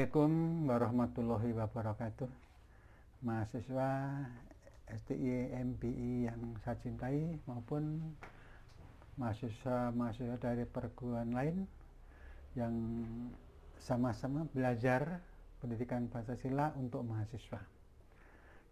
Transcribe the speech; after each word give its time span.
Assalamualaikum 0.00 0.64
warahmatullahi 0.64 1.50
wabarakatuh 1.60 2.28
Mahasiswa 3.20 3.88
STI 4.88 5.52
MPI 5.52 6.24
yang 6.24 6.56
saya 6.64 6.80
cintai 6.80 7.36
maupun 7.44 8.00
mahasiswa-mahasiswa 9.20 10.40
dari 10.40 10.64
perguruan 10.64 11.36
lain 11.36 11.68
yang 12.56 12.72
sama-sama 13.76 14.48
belajar 14.48 15.20
pendidikan 15.60 16.08
Pancasila 16.08 16.72
untuk 16.80 17.04
mahasiswa. 17.04 17.60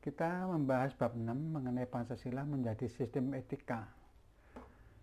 Kita 0.00 0.48
membahas 0.48 0.96
bab 0.96 1.12
6 1.12 1.28
mengenai 1.28 1.84
Pancasila 1.84 2.40
menjadi 2.48 2.88
sistem 2.88 3.36
etika. 3.36 3.84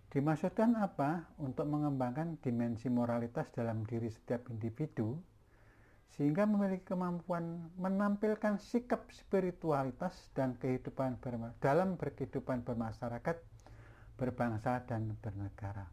Dimaksudkan 0.09 0.73
apa? 0.73 1.29
Untuk 1.37 1.69
mengembangkan 1.69 2.41
dimensi 2.41 2.89
moralitas 2.89 3.45
dalam 3.53 3.85
diri 3.85 4.09
setiap 4.09 4.49
individu 4.49 5.34
sehingga 6.13 6.45
memiliki 6.45 6.93
kemampuan 6.93 7.73
menampilkan 7.75 8.61
sikap 8.61 9.09
spiritualitas 9.11 10.15
dan 10.37 10.55
kehidupan 10.55 11.17
dalam 11.59 11.97
berkehidupan 11.97 12.63
bermasyarakat, 12.63 13.35
berbangsa 14.15 14.85
dan 14.87 15.17
bernegara. 15.19 15.89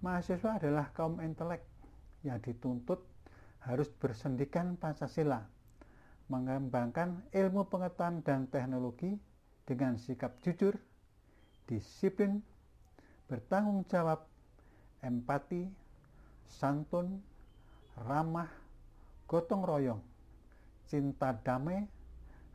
Mahasiswa 0.00 0.56
adalah 0.56 0.88
kaum 0.94 1.20
intelek 1.20 1.66
yang 2.24 2.40
dituntut 2.40 3.04
harus 3.66 3.90
bersendikan 3.98 4.78
Pancasila, 4.78 5.42
mengembangkan 6.30 7.26
ilmu 7.34 7.66
pengetahuan 7.66 8.22
dan 8.22 8.46
teknologi 8.48 9.18
dengan 9.66 9.98
sikap 9.98 10.38
jujur, 10.40 10.78
disiplin, 11.66 12.40
bertanggung 13.26 13.82
jawab, 13.90 14.22
empati, 15.02 15.66
santun, 16.46 17.18
ramah, 17.96 18.50
gotong 19.24 19.64
royong, 19.64 20.02
cinta 20.84 21.32
damai, 21.40 21.88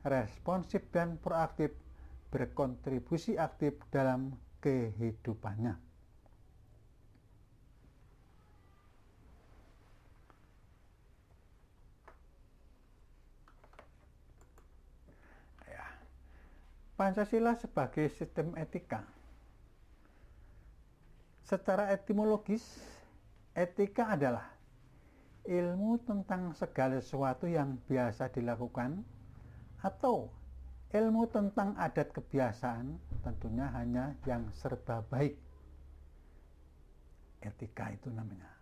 responsif 0.05 0.85
dan 0.93 1.17
proaktif, 1.17 1.73
berkontribusi 2.29 3.35
aktif 3.37 3.75
dalam 3.89 4.37
kehidupannya. 4.61 5.73
Ya. 15.65 15.85
Pancasila 16.95 17.57
sebagai 17.57 18.13
sistem 18.13 18.53
etika. 18.55 19.01
Secara 21.43 21.91
etimologis, 21.91 22.63
etika 23.51 24.15
adalah 24.15 24.60
ilmu 25.41 25.97
tentang 26.05 26.53
segala 26.53 27.01
sesuatu 27.01 27.49
yang 27.49 27.81
biasa 27.89 28.29
dilakukan 28.29 29.01
atau 29.81 30.29
ilmu 30.93 31.25
tentang 31.33 31.73
adat 31.81 32.13
kebiasaan 32.13 32.93
tentunya 33.25 33.65
hanya 33.73 34.13
yang 34.29 34.45
serba 34.53 35.01
baik. 35.09 35.33
Etika 37.41 37.89
itu 37.89 38.13
namanya. 38.13 38.53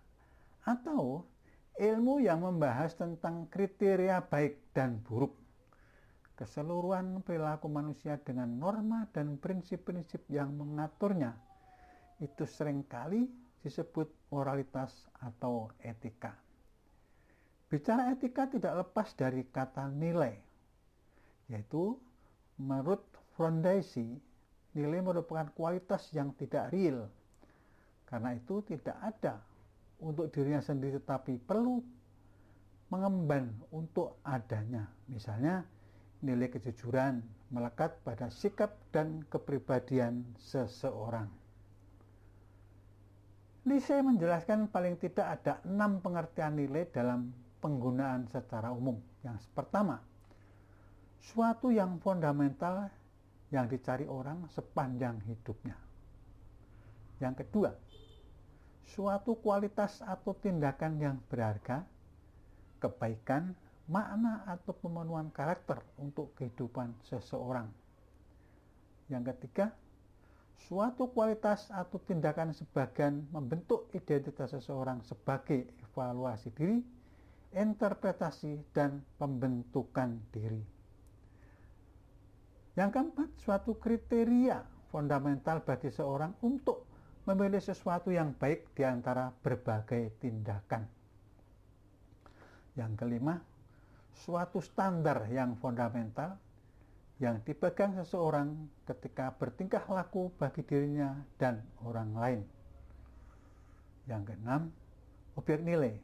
Atau 0.63 1.27
ilmu 1.75 2.23
yang 2.23 2.47
membahas 2.47 2.95
tentang 2.95 3.51
kriteria 3.51 4.23
baik 4.23 4.71
dan 4.71 5.03
buruk. 5.03 5.35
Keseluruhan 6.39 7.19
perilaku 7.27 7.67
manusia 7.67 8.15
dengan 8.23 8.47
norma 8.55 9.03
dan 9.11 9.35
prinsip-prinsip 9.35 10.23
yang 10.31 10.55
mengaturnya. 10.55 11.35
Itu 12.23 12.47
sering 12.47 12.87
kali 12.87 13.27
disebut 13.59 14.07
moralitas 14.31 15.11
atau 15.19 15.67
etika 15.83 16.31
Bicara 17.69 18.09
etika 18.09 18.49
tidak 18.49 18.81
lepas 18.81 19.13
dari 19.13 19.45
kata 19.45 19.93
nilai, 19.93 20.33
yaitu 21.53 21.93
menurut 22.57 23.05
Frondaisi, 23.37 24.17
nilai 24.73 24.99
merupakan 25.05 25.47
kualitas 25.53 26.09
yang 26.11 26.33
tidak 26.33 26.73
real. 26.73 27.05
Karena 28.09 28.33
itu 28.33 28.65
tidak 28.65 28.97
ada 28.97 29.37
untuk 30.01 30.33
dirinya 30.33 30.65
sendiri 30.65 30.97
tetapi 30.97 31.37
perlu 31.37 31.77
mengemban 32.89 33.53
untuk 33.69 34.17
adanya. 34.25 34.89
Misalnya 35.05 35.61
nilai 36.25 36.49
kejujuran 36.49 37.21
melekat 37.53 38.01
pada 38.01 38.33
sikap 38.33 38.73
dan 38.89 39.21
kepribadian 39.29 40.25
seseorang. 40.41 41.29
Lise 43.69 44.01
menjelaskan 44.01 44.73
paling 44.73 44.97
tidak 44.97 45.37
ada 45.37 45.61
enam 45.69 46.01
pengertian 46.01 46.57
nilai 46.57 46.89
dalam 46.89 47.29
penggunaan 47.59 48.27
secara 48.31 48.71
umum. 48.71 48.99
Yang 49.23 49.45
pertama, 49.51 49.99
suatu 51.19 51.69
yang 51.69 51.99
fundamental 51.99 52.87
yang 53.51 53.67
dicari 53.67 54.05
orang 54.07 54.47
sepanjang 54.51 55.19
hidupnya. 55.25 55.75
Yang 57.19 57.45
kedua, 57.45 57.71
suatu 58.95 59.35
kualitas 59.43 59.99
atau 59.99 60.31
tindakan 60.37 60.97
yang 61.01 61.17
berharga, 61.27 61.83
kebaikan, 62.79 63.51
makna 63.89 64.45
atau 64.45 64.71
pemenuhan 64.71 65.33
karakter 65.33 65.81
untuk 65.99 66.31
kehidupan 66.37 66.93
seseorang. 67.09 67.67
Yang 69.09 69.33
ketiga, 69.35 69.73
suatu 70.69 71.09
kualitas 71.09 71.73
atau 71.73 71.97
tindakan 71.97 72.53
sebagian 72.53 73.25
membentuk 73.33 73.89
identitas 73.97 74.53
seseorang 74.53 75.01
sebagai 75.01 75.65
evaluasi 75.89 76.53
diri 76.53 76.79
interpretasi, 77.53 78.61
dan 78.75 79.01
pembentukan 79.17 80.21
diri. 80.29 80.61
Yang 82.77 82.89
keempat, 82.95 83.29
suatu 83.41 83.75
kriteria 83.75 84.61
fundamental 84.93 85.65
bagi 85.65 85.89
seorang 85.89 86.37
untuk 86.45 86.85
memilih 87.25 87.61
sesuatu 87.61 88.09
yang 88.09 88.33
baik 88.37 88.73
di 88.73 88.85
antara 88.85 89.29
berbagai 89.29 90.17
tindakan. 90.21 90.85
Yang 92.77 92.93
kelima, 92.95 93.35
suatu 94.13 94.63
standar 94.63 95.27
yang 95.29 95.57
fundamental 95.59 96.39
yang 97.19 97.43
dipegang 97.43 97.99
seseorang 97.99 98.55
ketika 98.87 99.35
bertingkah 99.35 99.83
laku 99.91 100.31
bagi 100.39 100.63
dirinya 100.63 101.19
dan 101.35 101.59
orang 101.83 102.15
lain. 102.15 102.41
Yang 104.07 104.33
keenam, 104.33 104.61
objek 105.35 105.59
nilai 105.59 105.99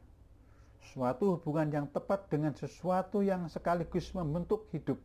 suatu 0.92 1.38
hubungan 1.38 1.68
yang 1.72 1.86
tepat 1.90 2.30
dengan 2.30 2.54
sesuatu 2.54 3.24
yang 3.24 3.50
sekaligus 3.50 4.14
membentuk 4.14 4.70
hidup 4.70 5.00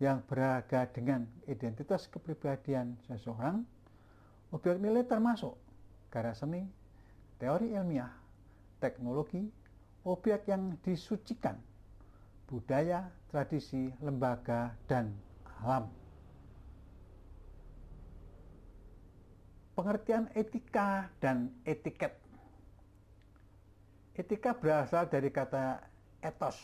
yang 0.00 0.24
beraga 0.24 0.88
dengan 0.88 1.28
identitas 1.46 2.08
kepribadian 2.08 2.96
seseorang, 3.06 3.62
objek 4.50 4.80
nilai 4.80 5.04
termasuk 5.04 5.54
karya 6.08 6.34
seni, 6.34 6.62
teori 7.36 7.76
ilmiah, 7.76 8.10
teknologi, 8.82 9.46
objek 10.02 10.48
yang 10.50 10.74
disucikan, 10.82 11.60
budaya, 12.50 13.06
tradisi, 13.30 13.94
lembaga, 14.02 14.74
dan 14.90 15.14
alam. 15.62 15.86
Pengertian 19.72 20.28
etika 20.36 21.08
dan 21.22 21.48
etiket 21.64 22.21
Etika 24.12 24.52
berasal 24.52 25.08
dari 25.08 25.32
kata 25.32 25.80
etos, 26.20 26.60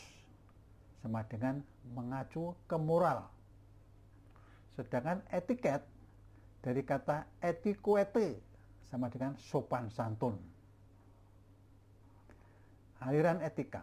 sama 1.01 1.25
dengan 1.25 1.57
mengacu 1.97 2.53
ke 2.69 2.77
moral. 2.77 3.25
Sedangkan 4.77 5.25
etiket 5.33 5.81
dari 6.61 6.85
kata 6.85 7.25
etikuete, 7.41 8.37
sama 8.93 9.09
dengan 9.09 9.33
sopan 9.41 9.89
santun. 9.89 10.37
Aliran 13.01 13.41
etika. 13.41 13.81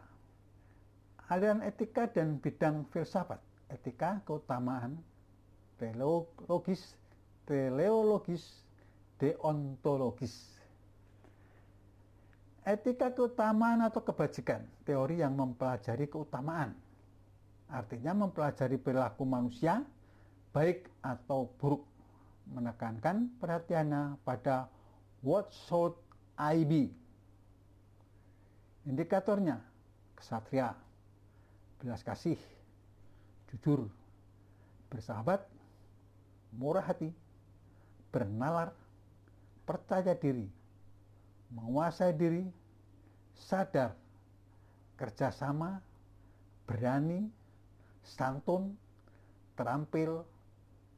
Aliran 1.26 1.58
etika 1.66 2.06
dan 2.06 2.38
bidang 2.38 2.86
filsafat. 2.94 3.42
Etika 3.66 4.22
keutamaan, 4.22 5.02
teleologis, 5.82 6.94
teleologis, 7.50 8.62
deontologis 9.18 10.55
Etika 12.66 13.14
keutamaan 13.14 13.78
atau 13.86 14.02
kebajikan, 14.02 14.58
teori 14.82 15.22
yang 15.22 15.38
mempelajari 15.38 16.10
keutamaan. 16.10 16.74
Artinya 17.70 18.26
mempelajari 18.26 18.74
perilaku 18.74 19.22
manusia, 19.22 19.86
baik 20.50 20.90
atau 20.98 21.46
buruk. 21.62 21.86
Menekankan 22.50 23.30
perhatiannya 23.38 24.18
pada 24.26 24.66
what 25.22 25.50
should 25.70 25.94
I 26.34 26.66
be. 26.66 26.90
Indikatornya, 28.86 29.62
kesatria, 30.18 30.74
belas 31.78 32.02
kasih, 32.02 32.38
jujur, 33.50 33.86
bersahabat, 34.90 35.42
murah 36.54 36.82
hati, 36.82 37.14
bernalar, 38.10 38.70
percaya 39.66 40.14
diri, 40.14 40.46
menguasai 41.52 42.14
diri, 42.16 42.42
sadar, 43.36 43.94
kerjasama, 44.96 45.78
berani, 46.66 47.28
santun, 48.02 48.74
terampil, 49.54 50.24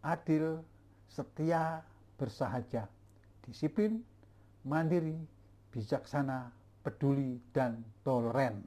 adil, 0.05 0.63
setia, 1.11 1.83
bersahaja, 2.17 2.89
disiplin, 3.45 4.01
mandiri, 4.65 5.17
bijaksana, 5.73 6.53
peduli, 6.85 7.37
dan 7.53 7.85
toleran. 8.05 8.65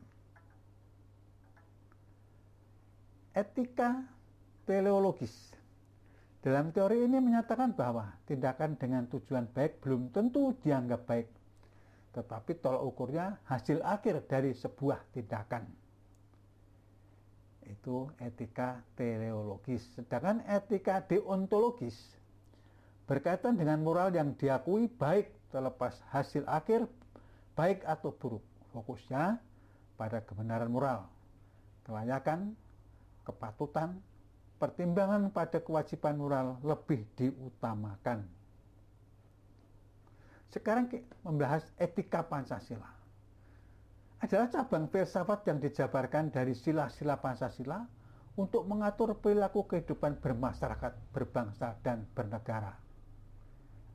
Etika 3.31 4.03
teleologis 4.67 5.55
dalam 6.43 6.73
teori 6.75 7.05
ini 7.05 7.21
menyatakan 7.21 7.71
bahwa 7.71 8.11
tindakan 8.27 8.75
dengan 8.75 9.07
tujuan 9.07 9.47
baik 9.55 9.79
belum 9.79 10.11
tentu 10.11 10.51
dianggap 10.65 11.05
baik, 11.07 11.29
tetapi 12.11 12.59
tolak 12.59 12.83
ukurnya 12.83 13.39
hasil 13.47 13.79
akhir 13.83 14.27
dari 14.27 14.51
sebuah 14.51 14.99
tindakan. 15.15 15.63
Itu 17.63 18.11
etika 18.19 18.83
teleologis. 18.99 19.87
Sedangkan 19.95 20.43
etika 20.43 20.99
deontologis 21.07 21.95
berkaitan 23.07 23.55
dengan 23.55 23.79
moral 23.79 24.11
yang 24.11 24.35
diakui 24.35 24.91
baik 24.91 25.31
terlepas 25.51 25.95
hasil 26.11 26.43
akhir 26.47 26.87
baik 27.55 27.83
atau 27.87 28.11
buruk. 28.11 28.43
Fokusnya 28.71 29.35
pada 29.99 30.23
kebenaran 30.23 30.71
moral, 30.71 31.03
kelayakan, 31.83 32.55
kepatutan, 33.27 33.99
pertimbangan 34.55 35.27
pada 35.27 35.59
kewajiban 35.59 36.15
moral 36.15 36.47
lebih 36.63 37.03
diutamakan. 37.19 38.23
Sekarang 40.51 40.91
membahas 41.23 41.63
etika 41.79 42.27
Pancasila. 42.27 42.91
Adalah 44.21 44.51
cabang 44.51 44.85
filsafat 44.91 45.47
yang 45.47 45.63
dijabarkan 45.63 46.29
dari 46.29 46.53
sila-sila 46.53 47.17
Pancasila 47.17 47.81
untuk 48.35 48.67
mengatur 48.67 49.17
perilaku 49.17 49.65
kehidupan 49.65 50.19
bermasyarakat, 50.19 50.93
berbangsa, 51.15 51.79
dan 51.81 52.03
bernegara. 52.11 52.75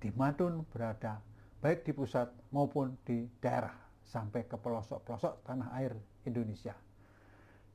Di 0.01 0.09
mana 0.17 0.35
pun 0.35 0.65
berada, 0.73 1.21
baik 1.61 1.85
di 1.85 1.93
pusat 1.93 2.33
maupun 2.51 2.97
di 3.05 3.29
daerah, 3.39 3.73
sampai 4.03 4.49
ke 4.49 4.57
pelosok-pelosok 4.57 5.47
tanah 5.47 5.69
air 5.77 5.93
Indonesia. 6.25 6.75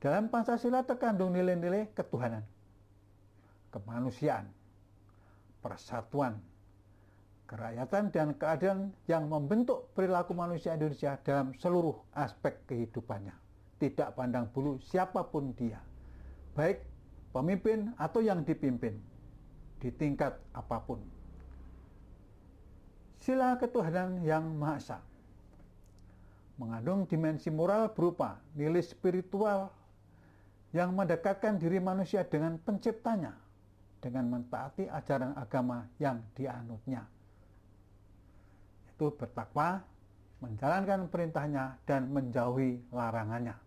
Dalam 0.02 0.26
Pancasila 0.26 0.82
terkandung 0.82 1.30
nilai-nilai 1.32 1.94
ketuhanan, 1.94 2.42
kemanusiaan, 3.70 4.50
persatuan, 5.62 6.36
kerakyatan, 7.52 8.08
dan 8.08 8.28
keadilan 8.40 8.80
yang 9.04 9.28
membentuk 9.28 9.92
perilaku 9.92 10.32
manusia 10.32 10.72
Indonesia 10.72 11.20
dalam 11.20 11.52
seluruh 11.60 12.00
aspek 12.16 12.56
kehidupannya. 12.64 13.36
Tidak 13.76 14.16
pandang 14.16 14.48
bulu 14.48 14.80
siapa 14.80 15.20
pun 15.28 15.52
dia, 15.52 15.76
baik 16.56 16.80
pemimpin 17.36 17.92
atau 18.00 18.24
yang 18.24 18.40
dipimpin, 18.40 18.96
di 19.84 19.92
tingkat 19.92 20.40
apa 20.56 20.80
pun. 20.80 21.02
Sila 23.20 23.54
ketuhanan 23.60 24.24
yang 24.24 24.48
Maha 24.56 24.80
Esa 24.80 24.98
mengandung 26.58 27.08
dimensi 27.10 27.50
moral 27.50 27.90
berupa 27.90 28.38
nilai 28.54 28.84
spiritual 28.84 29.72
yang 30.70 30.94
mendekatkan 30.94 31.58
diri 31.58 31.82
manusia 31.82 32.22
dengan 32.22 32.56
penciptanya 32.60 33.34
dengan 34.02 34.26
mentaati 34.26 34.90
ajaran 34.90 35.38
agama 35.38 35.86
yang 36.02 36.18
dianutnya. 36.34 37.06
Itu 39.02 39.10
bertakwa, 39.18 39.82
menjalankan 40.38 41.10
perintahnya, 41.10 41.74
dan 41.82 42.06
menjauhi 42.14 42.78
larangannya. 42.94 43.58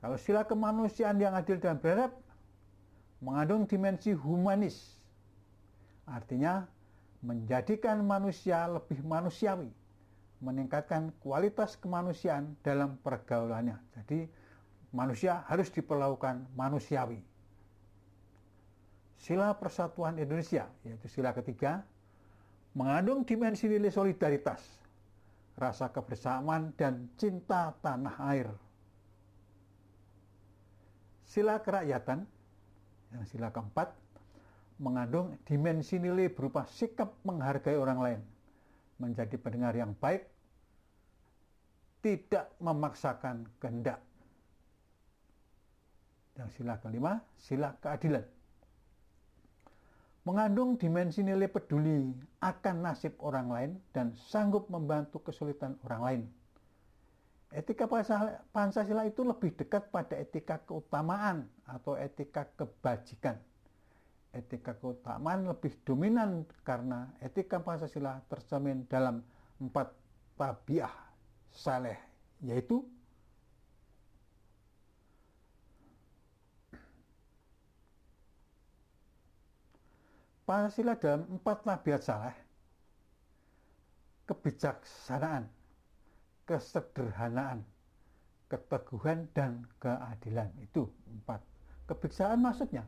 Kalau 0.00 0.16
sila 0.16 0.48
kemanusiaan 0.48 1.20
yang 1.20 1.36
adil 1.36 1.60
dan 1.60 1.76
beradab 1.76 2.16
mengandung 3.20 3.68
dimensi 3.68 4.16
humanis, 4.16 4.96
artinya 6.08 6.64
menjadikan 7.20 8.00
manusia 8.00 8.64
lebih 8.64 9.04
manusiawi, 9.04 9.68
meningkatkan 10.40 11.12
kualitas 11.20 11.76
kemanusiaan 11.76 12.56
dalam 12.64 12.96
pergaulannya. 13.04 13.76
Jadi 13.92 14.24
manusia 14.96 15.44
harus 15.52 15.68
diperlakukan 15.68 16.48
manusiawi 16.56 17.20
sila 19.24 19.56
persatuan 19.56 20.20
Indonesia, 20.20 20.68
yaitu 20.84 21.08
sila 21.08 21.32
ketiga, 21.32 21.80
mengandung 22.74 23.22
dimensi 23.22 23.70
nilai 23.70 23.90
solidaritas, 23.90 24.60
rasa 25.54 25.90
kebersamaan, 25.94 26.74
dan 26.74 27.06
cinta 27.14 27.70
tanah 27.78 28.16
air. 28.34 28.48
Sila 31.24 31.62
kerakyatan, 31.62 32.26
yang 33.14 33.24
sila 33.30 33.54
keempat, 33.54 33.94
mengandung 34.82 35.38
dimensi 35.46 36.02
nilai 36.02 36.26
berupa 36.26 36.66
sikap 36.66 37.14
menghargai 37.22 37.78
orang 37.78 37.98
lain, 38.02 38.20
menjadi 38.98 39.38
pendengar 39.38 39.74
yang 39.78 39.94
baik, 39.94 40.26
tidak 42.02 42.50
memaksakan 42.58 43.46
kehendak. 43.62 44.02
Yang 46.34 46.50
sila 46.58 46.74
kelima, 46.82 47.22
sila 47.38 47.78
keadilan 47.78 48.33
mengandung 50.24 50.80
dimensi 50.80 51.20
nilai 51.20 51.52
peduli 51.52 52.16
akan 52.40 52.76
nasib 52.80 53.12
orang 53.20 53.48
lain 53.52 53.72
dan 53.92 54.16
sanggup 54.16 54.72
membantu 54.72 55.20
kesulitan 55.20 55.76
orang 55.84 56.02
lain. 56.02 56.22
Etika 57.54 57.86
Pancasila 58.50 59.06
itu 59.06 59.22
lebih 59.22 59.54
dekat 59.54 59.92
pada 59.94 60.18
etika 60.18 60.58
keutamaan 60.66 61.46
atau 61.70 61.94
etika 61.94 62.50
kebajikan. 62.58 63.38
Etika 64.34 64.74
keutamaan 64.74 65.46
lebih 65.46 65.70
dominan 65.86 66.42
karena 66.66 67.14
etika 67.22 67.62
Pancasila 67.62 68.18
tercermin 68.26 68.82
dalam 68.90 69.22
empat 69.62 69.94
tabiah 70.34 70.90
saleh, 71.54 71.94
yaitu 72.42 72.82
Pancasila 80.44 81.00
dalam 81.00 81.24
empat 81.40 81.64
tabiat 81.64 82.02
saleh, 82.04 82.36
kebijaksanaan, 84.28 85.48
kesederhanaan, 86.44 87.64
keteguhan, 88.52 89.24
dan 89.32 89.64
keadilan. 89.80 90.52
Itu 90.60 90.92
empat. 91.08 91.40
Kebijaksanaan 91.88 92.40
maksudnya 92.44 92.84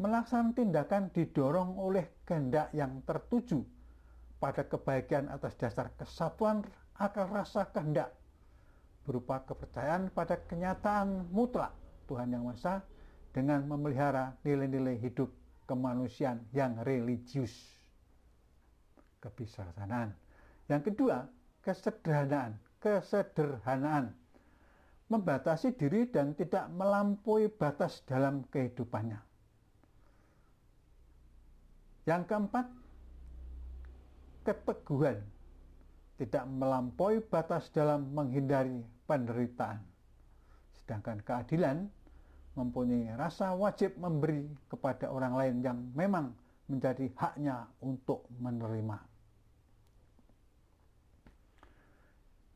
melaksanakan 0.00 0.56
tindakan 0.58 1.04
didorong 1.14 1.78
oleh 1.78 2.24
kehendak 2.26 2.72
yang 2.74 2.98
tertuju 3.06 3.62
pada 4.42 4.66
kebaikan 4.66 5.30
atas 5.30 5.54
dasar 5.54 5.92
kesatuan 5.94 6.66
akal 6.98 7.30
rasa 7.30 7.68
kehendak 7.70 8.10
berupa 9.06 9.42
kepercayaan 9.46 10.10
pada 10.10 10.38
kenyataan 10.46 11.30
mutlak 11.30 11.70
Tuhan 12.06 12.34
Yang 12.34 12.44
Maha 12.46 12.74
dengan 13.34 13.60
memelihara 13.66 14.34
nilai-nilai 14.42 14.98
hidup 14.98 15.30
kemanusiaan 15.72 16.44
yang 16.52 16.76
religius. 16.84 17.56
Kebijaksanaan. 19.24 20.12
Yang 20.68 20.92
kedua, 20.92 21.24
kesederhanaan. 21.64 22.60
Kesederhanaan. 22.76 24.12
Membatasi 25.08 25.72
diri 25.72 26.12
dan 26.12 26.36
tidak 26.36 26.68
melampaui 26.76 27.48
batas 27.48 28.04
dalam 28.04 28.44
kehidupannya. 28.52 29.16
Yang 32.04 32.22
keempat, 32.28 32.66
keteguhan. 34.44 35.24
Tidak 36.20 36.44
melampaui 36.52 37.24
batas 37.24 37.72
dalam 37.72 38.12
menghindari 38.12 38.84
penderitaan. 39.08 39.80
Sedangkan 40.76 41.18
keadilan 41.24 41.88
mempunyai 42.52 43.16
rasa 43.16 43.56
wajib 43.56 43.96
memberi 43.96 44.44
kepada 44.68 45.08
orang 45.08 45.32
lain 45.32 45.56
yang 45.64 45.78
memang 45.96 46.36
menjadi 46.68 47.08
haknya 47.16 47.64
untuk 47.80 48.28
menerima. 48.40 49.00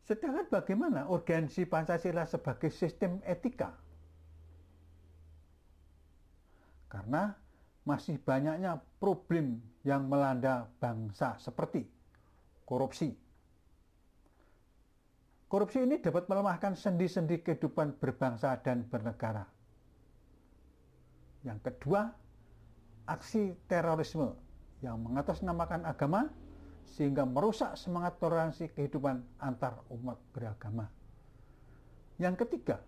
Sedangkan 0.06 0.46
bagaimana 0.46 1.10
urgensi 1.10 1.66
Pancasila 1.66 2.28
sebagai 2.28 2.70
sistem 2.70 3.18
etika? 3.26 3.74
Karena 6.86 7.34
masih 7.82 8.22
banyaknya 8.22 8.78
problem 9.02 9.58
yang 9.82 10.06
melanda 10.06 10.70
bangsa 10.78 11.34
seperti 11.42 11.82
korupsi. 12.62 13.10
Korupsi 15.50 15.82
ini 15.82 15.98
dapat 15.98 16.30
melemahkan 16.30 16.74
sendi-sendi 16.74 17.42
kehidupan 17.42 17.98
berbangsa 17.98 18.58
dan 18.62 18.86
bernegara 18.86 19.55
yang 21.46 21.62
kedua, 21.62 22.10
aksi 23.06 23.54
terorisme 23.70 24.34
yang 24.82 24.98
mengatasnamakan 24.98 25.86
agama 25.86 26.26
sehingga 26.82 27.22
merusak 27.22 27.78
semangat 27.78 28.18
toleransi 28.18 28.74
kehidupan 28.74 29.22
antar 29.38 29.78
umat 29.94 30.18
beragama. 30.34 30.90
Yang 32.18 32.42
ketiga, 32.46 32.82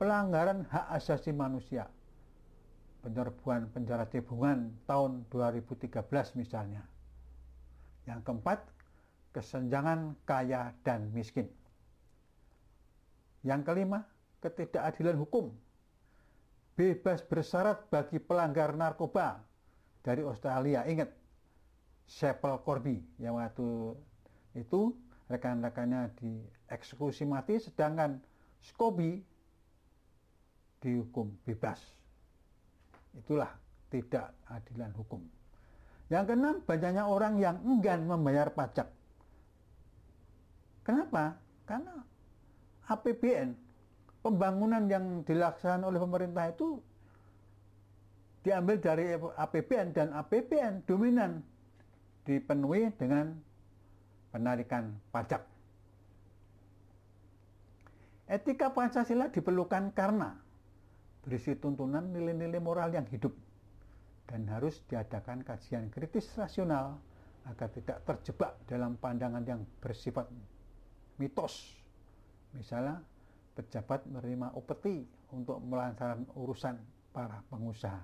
pelanggaran 0.00 0.64
hak 0.64 0.86
asasi 0.96 1.36
manusia. 1.36 1.92
Penyerbuan 3.04 3.68
penjara 3.70 4.08
cebungan 4.08 4.72
tahun 4.88 5.28
2013 5.30 6.02
misalnya. 6.40 6.82
Yang 8.08 8.20
keempat, 8.24 8.58
kesenjangan 9.36 10.16
kaya 10.24 10.72
dan 10.82 11.12
miskin. 11.12 11.46
Yang 13.44 13.60
kelima, 13.70 14.08
ketidakadilan 14.42 15.20
hukum. 15.20 15.67
Bebas 16.78 17.26
bersyarat 17.26 17.90
bagi 17.90 18.22
pelanggar 18.22 18.70
narkoba 18.78 19.42
dari 19.98 20.22
Australia. 20.22 20.86
Ingat, 20.86 21.10
Sepel 22.06 22.54
Corby 22.62 23.02
yang 23.18 23.34
waktu 23.34 23.98
itu 24.54 24.94
rekan-rekannya 25.26 26.14
dieksekusi 26.14 27.26
mati 27.26 27.58
sedangkan 27.58 28.22
Scobie 28.62 29.26
dihukum 30.78 31.34
bebas. 31.42 31.82
Itulah 33.18 33.50
tidak 33.90 34.38
adilan 34.46 34.94
hukum. 34.94 35.22
Yang 36.08 36.24
keenam, 36.32 36.56
banyaknya 36.64 37.04
orang 37.04 37.36
yang 37.36 37.60
enggan 37.66 38.08
membayar 38.08 38.48
pajak. 38.54 38.88
Kenapa? 40.86 41.36
Karena 41.68 42.00
APBN, 42.88 43.52
pembangunan 44.22 44.84
yang 44.90 45.22
dilaksanakan 45.22 45.88
oleh 45.88 46.00
pemerintah 46.02 46.44
itu 46.50 46.78
diambil 48.42 48.76
dari 48.78 49.14
APBN 49.14 49.88
dan 49.94 50.08
APBN 50.14 50.86
dominan 50.86 51.42
dipenuhi 52.24 52.92
dengan 52.96 53.34
penarikan 54.30 54.94
pajak. 55.10 55.42
Etika 58.28 58.68
Pancasila 58.68 59.32
diperlukan 59.32 59.96
karena 59.96 60.36
berisi 61.24 61.56
tuntunan 61.56 62.12
nilai-nilai 62.12 62.60
moral 62.60 62.92
yang 62.92 63.08
hidup 63.08 63.32
dan 64.28 64.44
harus 64.52 64.84
diadakan 64.84 65.40
kajian 65.40 65.88
kritis 65.88 66.28
rasional 66.36 67.00
agar 67.48 67.72
tidak 67.72 68.04
terjebak 68.04 68.52
dalam 68.68 69.00
pandangan 69.00 69.40
yang 69.48 69.64
bersifat 69.80 70.28
mitos. 71.16 71.72
Misalnya, 72.52 73.00
pejabat 73.58 74.06
menerima 74.06 74.54
upeti 74.54 75.02
untuk 75.34 75.58
melancarkan 75.66 76.22
urusan 76.38 76.78
para 77.10 77.42
pengusaha. 77.50 77.98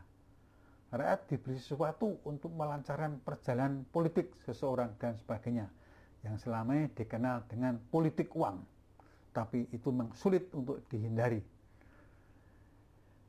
Rakyat 0.91 1.21
diberi 1.31 1.59
sesuatu 1.63 2.19
untuk 2.27 2.51
melancarkan 2.51 3.23
perjalanan 3.23 3.87
politik 3.95 4.35
seseorang 4.43 4.99
dan 4.99 5.15
sebagainya 5.15 5.71
yang 6.27 6.35
selama 6.43 6.75
ini 6.75 6.91
dikenal 6.91 7.47
dengan 7.47 7.79
politik 7.91 8.35
uang 8.35 8.75
tapi 9.35 9.67
itu 9.75 9.91
memang 9.91 10.15
sulit 10.15 10.47
untuk 10.55 10.79
dihindari. 10.87 11.43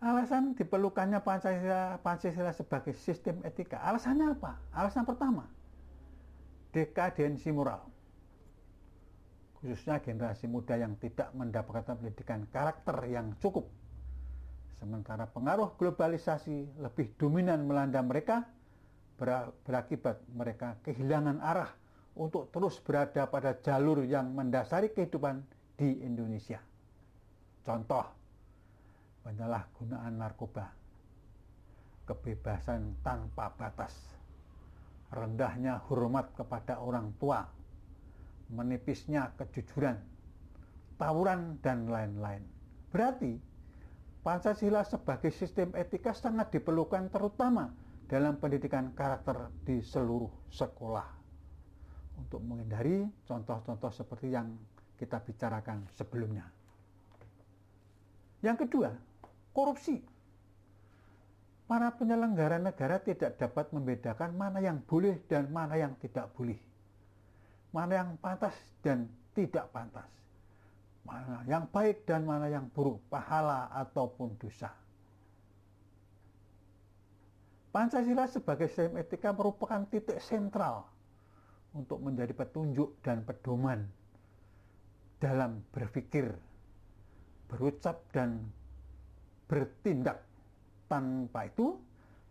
Alasan 0.05 0.53
diperlukannya 0.53 1.17
Pancasila, 1.17 1.97
Pancasila 1.97 2.53
sebagai 2.53 2.93
sistem 2.93 3.41
etika. 3.41 3.81
Alasannya 3.81 4.37
apa? 4.37 4.61
Alasan 4.69 5.01
pertama, 5.01 5.49
dekadensi 6.69 7.49
moral. 7.49 7.81
Khususnya 9.65 9.97
generasi 9.97 10.45
muda 10.45 10.77
yang 10.77 10.93
tidak 11.01 11.33
mendapatkan 11.33 11.97
pendidikan 11.97 12.45
karakter 12.53 13.01
yang 13.09 13.33
cukup. 13.41 13.65
Sementara 14.77 15.25
pengaruh 15.25 15.73
globalisasi 15.73 16.77
lebih 16.77 17.17
dominan 17.17 17.65
melanda 17.65 18.05
mereka, 18.05 18.45
berakibat 19.65 20.21
mereka 20.29 20.77
kehilangan 20.85 21.41
arah 21.41 21.73
untuk 22.13 22.53
terus 22.53 22.77
berada 22.77 23.25
pada 23.25 23.57
jalur 23.57 24.05
yang 24.05 24.37
mendasari 24.37 24.93
kehidupan 24.93 25.41
di 25.81 26.05
Indonesia. 26.05 26.61
Contoh, 27.65 28.05
penyalahgunaan 29.25 30.13
narkoba, 30.13 30.69
kebebasan 32.05 33.01
tanpa 33.01 33.49
batas, 33.57 33.97
rendahnya 35.09 35.81
hormat 35.89 36.29
kepada 36.37 36.77
orang 36.77 37.09
tua, 37.17 37.54
menipisnya 38.49 39.33
kejujuran, 39.37 39.97
tawuran, 40.99 41.57
dan 41.61 41.89
lain-lain. 41.89 42.43
Berarti, 42.93 43.37
Pancasila 44.25 44.81
sebagai 44.81 45.29
sistem 45.29 45.69
etika 45.77 46.09
sangat 46.09 46.49
diperlukan 46.49 47.13
terutama 47.13 47.69
dalam 48.09 48.41
pendidikan 48.41 48.89
karakter 48.97 49.53
di 49.61 49.85
seluruh 49.85 50.49
sekolah 50.49 51.05
untuk 52.17 52.41
menghindari 52.41 53.05
contoh-contoh 53.29 53.93
seperti 53.93 54.33
yang 54.33 54.49
kita 54.97 55.21
bicarakan 55.21 55.85
sebelumnya. 55.93 56.47
Yang 58.41 58.65
kedua, 58.65 58.97
korupsi. 59.53 60.01
Para 61.65 61.93
penyelenggara 61.97 62.61
negara 62.61 63.01
tidak 63.01 63.41
dapat 63.41 63.73
membedakan 63.73 64.37
mana 64.37 64.61
yang 64.61 64.81
boleh 64.85 65.17
dan 65.25 65.49
mana 65.49 65.77
yang 65.77 65.97
tidak 65.97 66.29
boleh. 66.37 66.57
Mana 67.75 67.99
yang 67.99 68.15
pantas 68.23 68.55
dan 68.79 69.11
tidak 69.35 69.67
pantas. 69.75 70.07
Mana 71.03 71.43
yang 71.43 71.67
baik 71.67 72.07
dan 72.07 72.23
mana 72.23 72.47
yang 72.47 72.71
buruk, 72.71 73.03
pahala 73.11 73.67
ataupun 73.75 74.39
dosa. 74.39 74.71
Pancasila 77.75 78.31
sebagai 78.31 78.71
sistem 78.71 79.03
etika 79.03 79.35
merupakan 79.35 79.83
titik 79.91 80.23
sentral 80.23 80.87
untuk 81.75 81.99
menjadi 81.99 82.31
petunjuk 82.31 82.95
dan 83.03 83.27
pedoman 83.27 83.83
dalam 85.19 85.59
berpikir, 85.75 86.31
berucap, 87.51 87.99
dan 88.15 88.39
bertindak. 89.51 90.23
Tanpa 90.87 91.49
itu, 91.49 91.75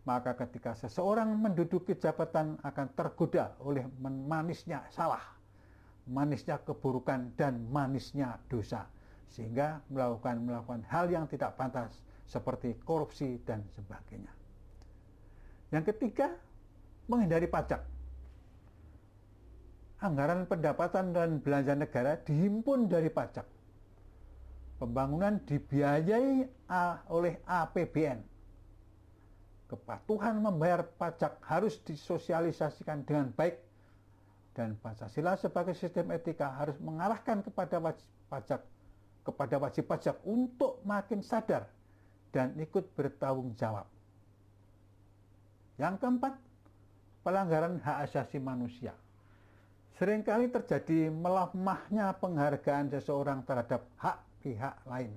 maka 0.08 0.32
ketika 0.38 0.72
seseorang 0.78 1.26
menduduki 1.36 1.98
jabatan 1.98 2.56
akan 2.62 2.86
tergoda 2.96 3.52
oleh 3.60 3.84
manisnya 4.00 4.86
salah, 4.88 5.33
manisnya 6.08 6.60
keburukan, 6.62 7.32
dan 7.36 7.68
manisnya 7.68 8.40
dosa. 8.48 8.86
Sehingga 9.28 9.82
melakukan 9.90 10.44
melakukan 10.44 10.82
hal 10.88 11.10
yang 11.10 11.26
tidak 11.26 11.58
pantas 11.58 11.90
seperti 12.28 12.78
korupsi 12.82 13.42
dan 13.42 13.66
sebagainya. 13.74 14.30
Yang 15.74 15.94
ketiga, 15.96 16.30
menghindari 17.10 17.50
pajak 17.50 17.94
anggaran 20.04 20.44
pendapatan 20.44 21.16
dan 21.16 21.40
belanja 21.40 21.72
negara 21.72 22.20
dihimpun 22.20 22.92
dari 22.92 23.08
pajak. 23.08 23.48
Pembangunan 24.76 25.40
dibiayai 25.48 26.44
oleh 27.08 27.40
APBN. 27.48 28.20
Kepatuhan 29.64 30.44
membayar 30.44 30.84
pajak 30.84 31.40
harus 31.48 31.80
disosialisasikan 31.88 33.08
dengan 33.08 33.32
baik 33.32 33.56
dan 34.54 34.78
Pancasila 34.78 35.34
sebagai 35.34 35.74
sistem 35.74 36.14
etika 36.14 36.54
harus 36.54 36.78
mengarahkan 36.78 37.42
kepada 37.42 37.82
wajib 37.82 38.06
pajak 38.30 38.62
kepada 39.24 39.56
wajib 39.58 39.84
pajak 39.88 40.16
untuk 40.22 40.84
makin 40.86 41.24
sadar 41.24 41.66
dan 42.30 42.54
ikut 42.60 42.92
bertanggung 42.94 43.56
jawab. 43.56 43.88
Yang 45.80 45.94
keempat, 45.98 46.34
pelanggaran 47.26 47.80
hak 47.82 47.98
asasi 48.06 48.38
manusia. 48.38 48.94
Seringkali 49.98 50.50
terjadi 50.50 51.08
melemahnya 51.10 52.14
penghargaan 52.18 52.90
seseorang 52.92 53.46
terhadap 53.46 53.86
hak 53.98 54.18
pihak 54.42 54.74
lain. 54.86 55.14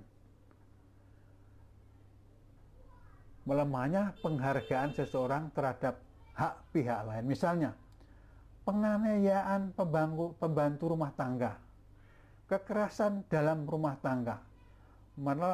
Melemahnya 3.44 4.14
penghargaan 4.22 4.94
seseorang 4.94 5.50
terhadap 5.52 6.00
hak 6.38 6.54
pihak 6.72 7.02
lain. 7.10 7.26
Misalnya, 7.26 7.72
penganiayaan 8.68 9.72
pembantu, 9.72 10.36
pembantu 10.36 10.92
rumah 10.92 11.16
tangga, 11.16 11.56
kekerasan 12.52 13.24
dalam 13.32 13.64
rumah 13.64 13.96
tangga, 14.04 14.44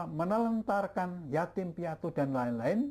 menelantarkan 0.10 1.30
yatim 1.30 1.78
piatu 1.78 2.10
dan 2.10 2.34
lain-lain 2.34 2.90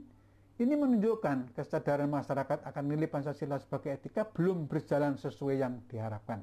ini 0.62 0.78
menunjukkan 0.78 1.58
kesadaran 1.58 2.06
masyarakat 2.06 2.62
akan 2.62 2.84
nilai 2.86 3.10
Pancasila 3.10 3.58
sebagai 3.58 3.98
etika 3.98 4.22
belum 4.22 4.70
berjalan 4.70 5.18
sesuai 5.18 5.58
yang 5.58 5.82
diharapkan. 5.90 6.38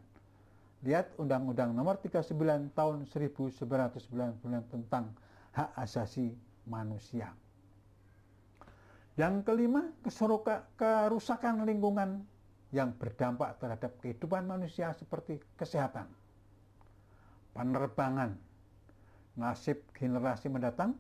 Lihat 0.84 1.16
Undang-Undang 1.16 1.72
Nomor 1.72 2.04
39 2.04 2.76
Tahun 2.76 2.98
1999 3.08 4.76
tentang 4.76 5.16
hak 5.56 5.70
asasi 5.80 6.36
manusia. 6.68 7.32
Yang 9.16 9.44
kelima, 9.48 9.92
kerusakan 10.76 11.64
lingkungan 11.64 12.24
yang 12.70 12.94
berdampak 12.94 13.58
terhadap 13.58 13.98
kehidupan 14.02 14.46
manusia 14.46 14.94
seperti 14.94 15.42
kesehatan, 15.58 16.06
penerbangan, 17.58 18.38
nasib 19.34 19.82
generasi 19.98 20.54
mendatang, 20.54 20.94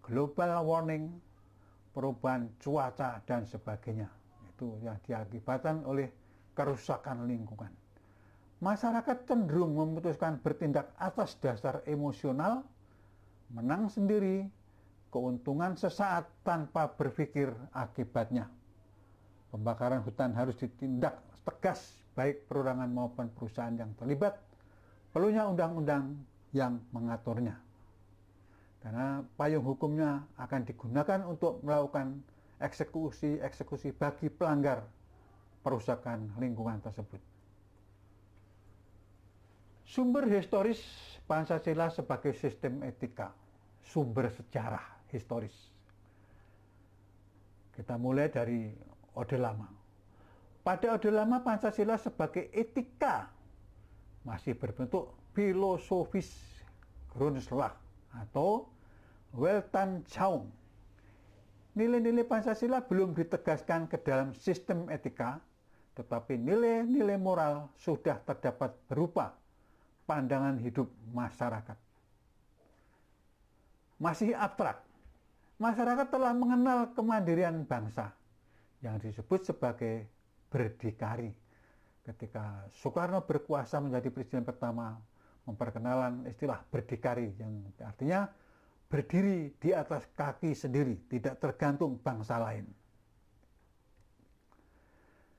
global 0.00 0.64
warming, 0.64 1.12
perubahan 1.92 2.48
cuaca 2.62 3.20
dan 3.28 3.44
sebagainya. 3.44 4.08
Itu 4.56 4.80
yang 4.80 4.96
diakibatkan 5.04 5.84
oleh 5.84 6.08
kerusakan 6.56 7.28
lingkungan. 7.28 7.72
masyarakat 8.60 9.24
cenderung 9.24 9.72
memutuskan 9.72 10.36
bertindak 10.36 10.92
atas 11.00 11.32
dasar 11.40 11.80
emosional, 11.88 12.60
menang 13.48 13.88
sendiri, 13.88 14.52
keuntungan 15.08 15.80
sesaat 15.80 16.28
tanpa 16.44 16.92
berpikir 16.92 17.48
akibatnya. 17.72 18.52
Pembakaran 19.50 20.06
hutan 20.06 20.30
harus 20.34 20.54
ditindak 20.58 21.18
tegas 21.42 21.98
baik 22.14 22.46
perorangan 22.46 22.90
maupun 22.90 23.26
perusahaan 23.34 23.74
yang 23.74 23.90
terlibat. 23.98 24.38
Perlunya 25.10 25.46
undang-undang 25.46 26.22
yang 26.54 26.78
mengaturnya. 26.94 27.58
Karena 28.80 29.20
payung 29.36 29.66
hukumnya 29.66 30.24
akan 30.38 30.62
digunakan 30.64 31.20
untuk 31.26 31.60
melakukan 31.66 32.22
eksekusi-eksekusi 32.62 33.92
bagi 33.92 34.30
pelanggar 34.30 34.86
perusakan 35.60 36.32
lingkungan 36.40 36.80
tersebut. 36.80 37.20
Sumber 39.84 40.30
historis 40.30 40.78
Pancasila 41.26 41.90
sebagai 41.90 42.34
sistem 42.34 42.82
etika, 42.86 43.34
sumber 43.82 44.30
sejarah 44.30 44.82
historis. 45.10 45.54
Kita 47.74 47.94
mulai 47.98 48.30
dari 48.30 48.89
Orde 49.14 49.38
Lama. 49.38 49.68
Pada 50.60 50.94
Orde 50.94 51.10
Lama 51.10 51.40
Pancasila 51.42 51.96
sebagai 51.96 52.52
etika 52.52 53.32
masih 54.22 54.52
berbentuk 54.54 55.16
filosofis 55.32 56.30
Grundslag 57.10 57.74
atau 58.14 58.70
Weltanschauung. 59.34 60.46
Nilai-nilai 61.74 62.26
Pancasila 62.26 62.82
belum 62.82 63.14
ditegaskan 63.14 63.86
ke 63.90 63.98
dalam 64.02 64.34
sistem 64.34 64.90
etika, 64.90 65.38
tetapi 65.94 66.38
nilai-nilai 66.38 67.18
moral 67.18 67.70
sudah 67.78 68.18
terdapat 68.26 68.74
berupa 68.90 69.34
pandangan 70.06 70.58
hidup 70.58 70.90
masyarakat. 71.14 71.78
Masih 73.98 74.34
abstrak, 74.34 74.82
masyarakat 75.58 76.06
telah 76.10 76.32
mengenal 76.34 76.90
kemandirian 76.94 77.62
bangsa 77.66 78.19
yang 78.80 78.96
disebut 79.00 79.44
sebagai 79.44 80.08
berdikari. 80.48 81.32
Ketika 82.00 82.66
Soekarno 82.80 83.22
berkuasa 83.22 83.78
menjadi 83.78 84.08
presiden 84.08 84.42
pertama, 84.42 84.96
memperkenalan 85.44 86.26
istilah 86.26 86.64
berdikari 86.72 87.32
yang 87.36 87.60
artinya 87.84 88.28
berdiri 88.90 89.54
di 89.60 89.70
atas 89.70 90.08
kaki 90.18 90.56
sendiri, 90.56 91.06
tidak 91.06 91.38
tergantung 91.38 92.00
bangsa 92.02 92.40
lain. 92.42 92.66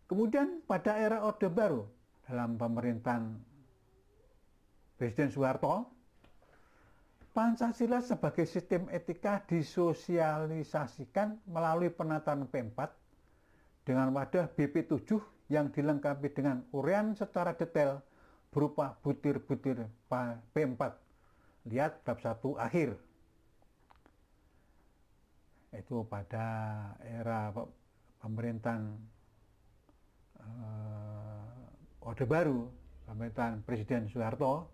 Kemudian 0.07 0.63
pada 0.63 0.95
era 0.99 1.23
Orde 1.23 1.47
Baru, 1.51 1.87
dalam 2.27 2.55
pemerintahan 2.55 3.35
Presiden 4.95 5.31
Soeharto, 5.33 5.87
Pancasila 7.31 8.03
sebagai 8.03 8.43
sistem 8.43 8.91
etika 8.91 9.39
disosialisasikan 9.47 11.39
melalui 11.47 11.87
penataan 11.87 12.43
P4 12.43 13.00
dengan 13.87 14.13
wadah 14.13 14.49
BP7 14.53 15.17
yang 15.51 15.69
dilengkapi 15.73 16.31
dengan 16.31 16.63
urean 16.71 17.17
secara 17.17 17.51
detail 17.57 17.99
berupa 18.51 18.95
butir-butir 19.03 19.87
P4. 20.55 20.81
Lihat 21.67 22.03
bab 22.03 22.17
1 22.19 22.57
akhir. 22.57 22.89
Itu 25.71 26.03
pada 26.03 26.45
era 26.99 27.53
pemerintahan 28.19 28.83
uh, 30.43 32.03
Orde 32.03 32.25
Baru, 32.27 32.67
pemerintahan 33.07 33.63
Presiden 33.63 34.11
Soeharto, 34.11 34.67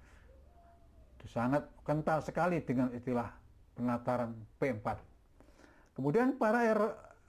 sangat 1.27 1.67
kental 1.83 2.23
sekali 2.23 2.63
dengan 2.63 2.89
istilah 2.95 3.29
penataran 3.75 4.33
P4. 4.57 4.97
Kemudian 5.93 6.39
para 6.39 6.63
era, 6.63 6.87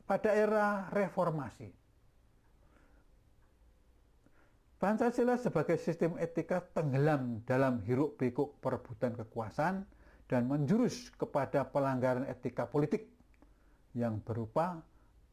pada 0.08 0.32
era 0.32 0.88
reformasi, 0.88 1.68
Pancasila 4.78 5.34
sebagai 5.34 5.74
sistem 5.74 6.14
etika 6.22 6.62
tenggelam 6.70 7.42
dalam 7.42 7.82
hiruk 7.82 8.14
pikuk 8.14 8.62
perebutan 8.62 9.10
kekuasaan 9.10 9.82
dan 10.30 10.46
menjurus 10.46 11.10
kepada 11.18 11.66
pelanggaran 11.66 12.22
etika 12.30 12.62
politik 12.62 13.10
yang 13.98 14.22
berupa 14.22 14.78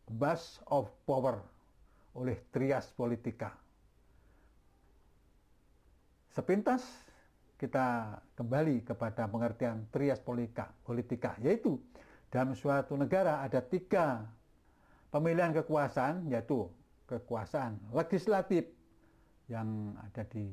bus 0.09 0.57
of 0.65 0.89
power 1.05 1.45
oleh 2.17 2.41
trias 2.49 2.89
politika. 2.97 3.53
Sepintas 6.33 6.81
kita 7.61 8.17
kembali 8.33 8.81
kepada 8.81 9.29
pengertian 9.29 9.85
trias 9.93 10.17
politika, 10.25 10.73
politika 10.81 11.37
yaitu 11.45 11.77
dalam 12.33 12.57
suatu 12.57 12.97
negara 12.97 13.45
ada 13.45 13.61
tiga 13.61 14.25
pemilihan 15.15 15.55
kekuasaan 15.55 16.27
yaitu 16.27 16.67
kekuasaan 17.07 17.79
legislatif 17.95 18.67
yang 19.47 19.95
ada 20.03 20.27
di 20.27 20.51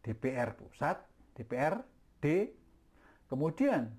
DPR 0.00 0.56
pusat, 0.56 0.96
DPR 1.36 1.84
D, 2.24 2.48
kemudian 3.28 3.92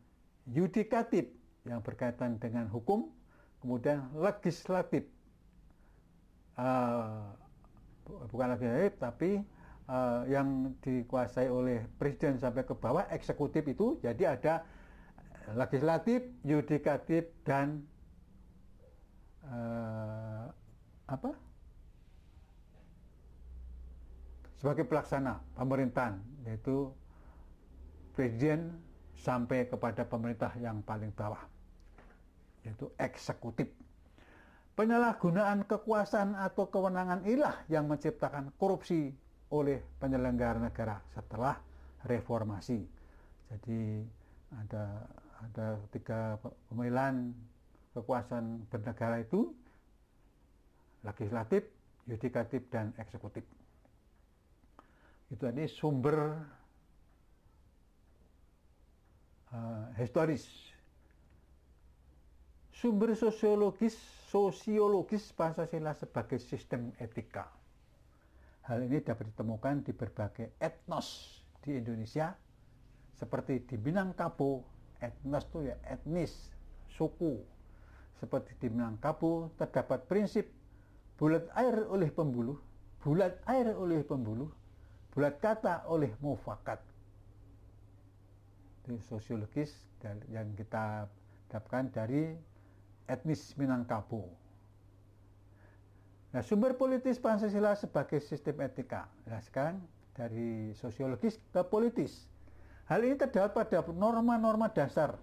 yudikatif 0.50 1.30
yang 1.70 1.86
berkaitan 1.86 2.42
dengan 2.42 2.66
hukum, 2.74 3.14
kemudian 3.62 4.10
legislatif. 4.18 5.06
Uh, 6.58 7.30
bukan 8.34 8.58
legislatif 8.58 8.98
tapi 8.98 9.32
uh, 9.86 10.26
yang 10.26 10.74
dikuasai 10.82 11.46
oleh 11.46 11.86
presiden 12.02 12.42
sampai 12.42 12.66
ke 12.66 12.74
bawah 12.74 13.06
eksekutif 13.14 13.62
itu 13.70 14.02
jadi 14.02 14.34
ada 14.34 14.66
legislatif, 15.54 16.26
yudikatif 16.42 17.30
dan 17.46 17.86
uh, 19.50 20.46
apa? 21.10 21.32
sebagai 24.60 24.84
pelaksana 24.84 25.40
pemerintahan 25.56 26.20
yaitu 26.44 26.92
presiden 28.12 28.76
sampai 29.16 29.64
kepada 29.72 30.04
pemerintah 30.04 30.52
yang 30.60 30.84
paling 30.84 31.16
bawah 31.16 31.40
yaitu 32.68 32.92
eksekutif. 33.00 33.72
Penyalahgunaan 34.76 35.64
kekuasaan 35.68 36.36
atau 36.40 36.68
kewenangan 36.68 37.24
ilah 37.28 37.56
yang 37.72 37.88
menciptakan 37.88 38.52
korupsi 38.56 39.12
oleh 39.52 39.80
penyelenggara 40.00 40.60
negara 40.60 41.04
setelah 41.12 41.60
reformasi. 42.08 42.84
Jadi 43.52 44.04
ada 44.56 45.04
ada 45.40 45.68
tiga 45.92 46.40
pemilihan 46.72 47.32
kekuasaan 47.93 48.69
bernegara 48.69 49.21
itu 49.23 49.54
legislatif, 51.02 51.65
yudikatif 52.06 52.67
dan 52.69 52.93
eksekutif. 52.99 53.45
Itu 55.30 55.45
tadi 55.45 55.65
sumber 55.69 56.41
uh, 59.54 59.86
historis. 59.97 60.45
Sumber 62.73 63.12
sosiologis 63.13 63.97
sosiologis 64.30 65.34
Pancasila 65.34 65.97
sebagai 65.97 66.38
sistem 66.38 66.93
etika. 67.02 67.49
Hal 68.69 68.86
ini 68.86 69.02
dapat 69.02 69.34
ditemukan 69.34 69.82
di 69.82 69.91
berbagai 69.97 70.54
etnos 70.62 71.41
di 71.65 71.82
Indonesia, 71.82 72.38
seperti 73.17 73.65
di 73.65 73.75
Minangkabau, 73.82 74.62
etnos 75.02 75.43
itu 75.49 75.73
ya 75.73 75.75
etnis, 75.89 76.54
suku. 76.93 77.41
Seperti 78.20 78.52
di 78.60 78.68
Minangkabau 78.68 79.56
terdapat 79.56 80.04
prinsip 80.04 80.52
bulat 81.16 81.48
air 81.56 81.88
oleh 81.88 82.12
pembuluh, 82.12 82.60
bulat 83.00 83.40
air 83.48 83.72
oleh 83.72 84.04
pembuluh, 84.04 84.52
bulat 85.16 85.40
kata 85.40 85.88
oleh 85.88 86.12
mufakat. 86.20 86.84
Itu 88.84 89.00
sosiologis 89.08 89.72
yang 90.28 90.52
kita 90.60 91.08
dapatkan 91.48 91.96
dari 91.96 92.36
etnis 93.08 93.56
Minangkabau. 93.56 94.28
Nah, 96.30 96.46
sumber 96.46 96.78
politis 96.78 97.18
Pancasila 97.18 97.74
sebagai 97.74 98.22
sistem 98.22 98.62
etika. 98.62 99.10
Nah, 99.26 99.42
sekarang 99.42 99.82
dari 100.14 100.76
sosiologis 100.78 101.42
ke 101.50 101.64
politis. 101.66 102.28
Hal 102.86 103.02
ini 103.02 103.18
terdapat 103.18 103.54
pada 103.56 103.82
norma-norma 103.96 104.70
dasar 104.70 105.18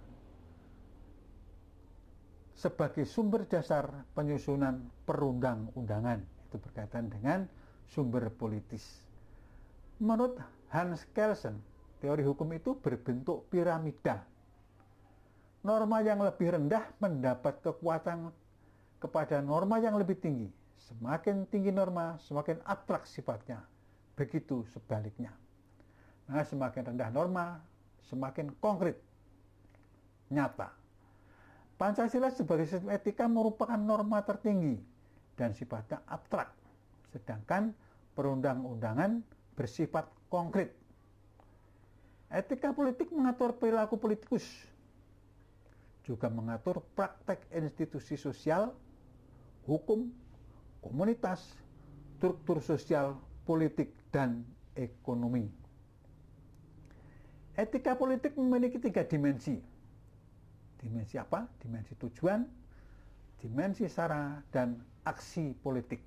sebagai 2.56 3.04
sumber 3.04 3.44
dasar 3.44 3.86
penyusunan 4.16 4.80
perundang-undangan. 5.04 6.24
Itu 6.48 6.56
berkaitan 6.56 7.12
dengan 7.12 7.44
sumber 7.86 8.32
politis. 8.32 9.04
Menurut 10.00 10.40
Hans 10.72 11.04
Kelsen, 11.12 11.60
teori 12.00 12.24
hukum 12.24 12.48
itu 12.56 12.74
berbentuk 12.80 13.46
piramida. 13.52 14.24
Norma 15.62 16.00
yang 16.00 16.24
lebih 16.24 16.56
rendah 16.56 16.88
mendapat 16.98 17.60
kekuatan 17.60 18.32
kepada 18.98 19.44
norma 19.44 19.76
yang 19.82 19.98
lebih 19.98 20.16
tinggi 20.16 20.48
Semakin 20.86 21.50
tinggi 21.50 21.74
norma, 21.74 22.14
semakin 22.22 22.62
abstrak 22.62 23.08
sifatnya. 23.10 23.64
begitu 24.16 24.64
sebaliknya. 24.72 25.28
Nah, 26.24 26.40
semakin 26.40 26.88
rendah 26.88 27.12
norma, 27.12 27.60
semakin 28.08 28.48
konkret, 28.64 28.96
nyata. 30.32 30.72
Pancasila 31.76 32.32
sebagai 32.32 32.64
sistem 32.64 32.88
etika 32.88 33.28
merupakan 33.28 33.76
norma 33.76 34.24
tertinggi 34.24 34.80
dan 35.36 35.52
sifatnya 35.52 36.00
abstrak, 36.08 36.48
sedangkan 37.12 37.76
perundang-undangan 38.16 39.20
bersifat 39.52 40.08
konkret. 40.32 40.72
Etika 42.32 42.72
politik 42.72 43.12
mengatur 43.12 43.52
perilaku 43.60 44.00
politikus, 44.00 44.42
juga 46.02 46.32
mengatur 46.32 46.80
praktek 46.96 47.44
institusi 47.52 48.16
sosial, 48.16 48.72
hukum, 49.68 50.08
komunitas, 50.80 51.44
struktur 52.16 52.64
sosial, 52.64 53.20
politik, 53.44 53.92
dan 54.08 54.46
ekonomi. 54.72 55.50
Etika 57.52 57.96
politik 57.96 58.32
memiliki 58.36 58.80
tiga 58.80 59.04
dimensi. 59.04 59.75
Dimensi 60.80 61.16
apa? 61.16 61.48
Dimensi 61.60 61.96
tujuan, 61.96 62.44
dimensi 63.40 63.88
sara, 63.88 64.40
dan 64.52 64.76
aksi 65.06 65.56
politik. 65.58 66.00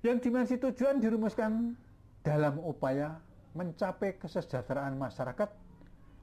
Yang 0.00 0.18
dimensi 0.28 0.56
tujuan 0.56 0.96
dirumuskan 1.00 1.76
dalam 2.24 2.60
upaya 2.60 3.20
mencapai 3.52 4.16
kesejahteraan 4.16 4.96
masyarakat 4.96 5.50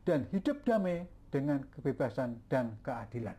dan 0.07 0.25
hidup 0.31 0.63
damai 0.63 1.03
dengan 1.29 1.61
kebebasan 1.75 2.39
dan 2.47 2.79
keadilan. 2.81 3.35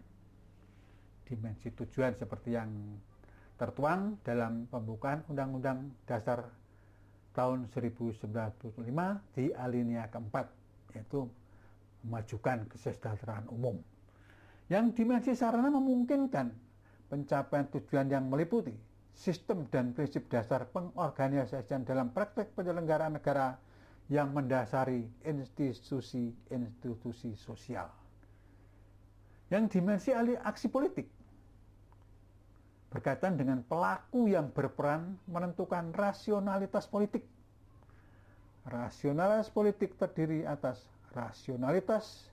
Dimensi 1.24 1.72
tujuan 1.72 2.14
seperti 2.16 2.56
yang 2.56 2.70
tertuang 3.58 4.20
dalam 4.22 4.70
pembukaan 4.70 5.24
Undang-Undang 5.26 6.06
Dasar 6.06 6.46
tahun 7.34 7.68
1945 7.74 8.74
di 9.34 9.50
alinea 9.54 10.06
keempat, 10.08 10.46
yaitu 10.94 11.26
memajukan 12.08 12.64
kesejahteraan 12.72 13.44
umum. 13.52 13.76
Yang 14.72 14.96
dimensi 14.96 15.36
sarana 15.36 15.68
memungkinkan 15.68 16.48
pencapaian 17.12 17.68
tujuan 17.68 18.08
yang 18.08 18.32
meliputi 18.32 18.72
sistem 19.12 19.68
dan 19.68 19.92
prinsip 19.92 20.24
dasar 20.32 20.64
pengorganisasian 20.72 21.84
dalam 21.84 22.08
praktek 22.14 22.54
penyelenggaraan 22.56 23.20
negara 23.20 23.58
yang 24.08 24.32
mendasari 24.32 25.04
institusi-institusi 25.26 27.36
sosial. 27.36 27.90
Yang 29.52 29.80
dimensi 29.80 30.12
alih 30.16 30.40
aksi 30.40 30.68
politik 30.72 31.08
berkaitan 32.88 33.36
dengan 33.36 33.60
pelaku 33.64 34.32
yang 34.32 34.48
berperan 34.48 35.20
menentukan 35.28 35.92
rasionalitas 35.92 36.88
politik. 36.88 37.24
Rasionalitas 38.68 39.48
politik 39.52 39.96
terdiri 39.96 40.44
atas 40.44 40.84
rasionalitas, 41.12 42.28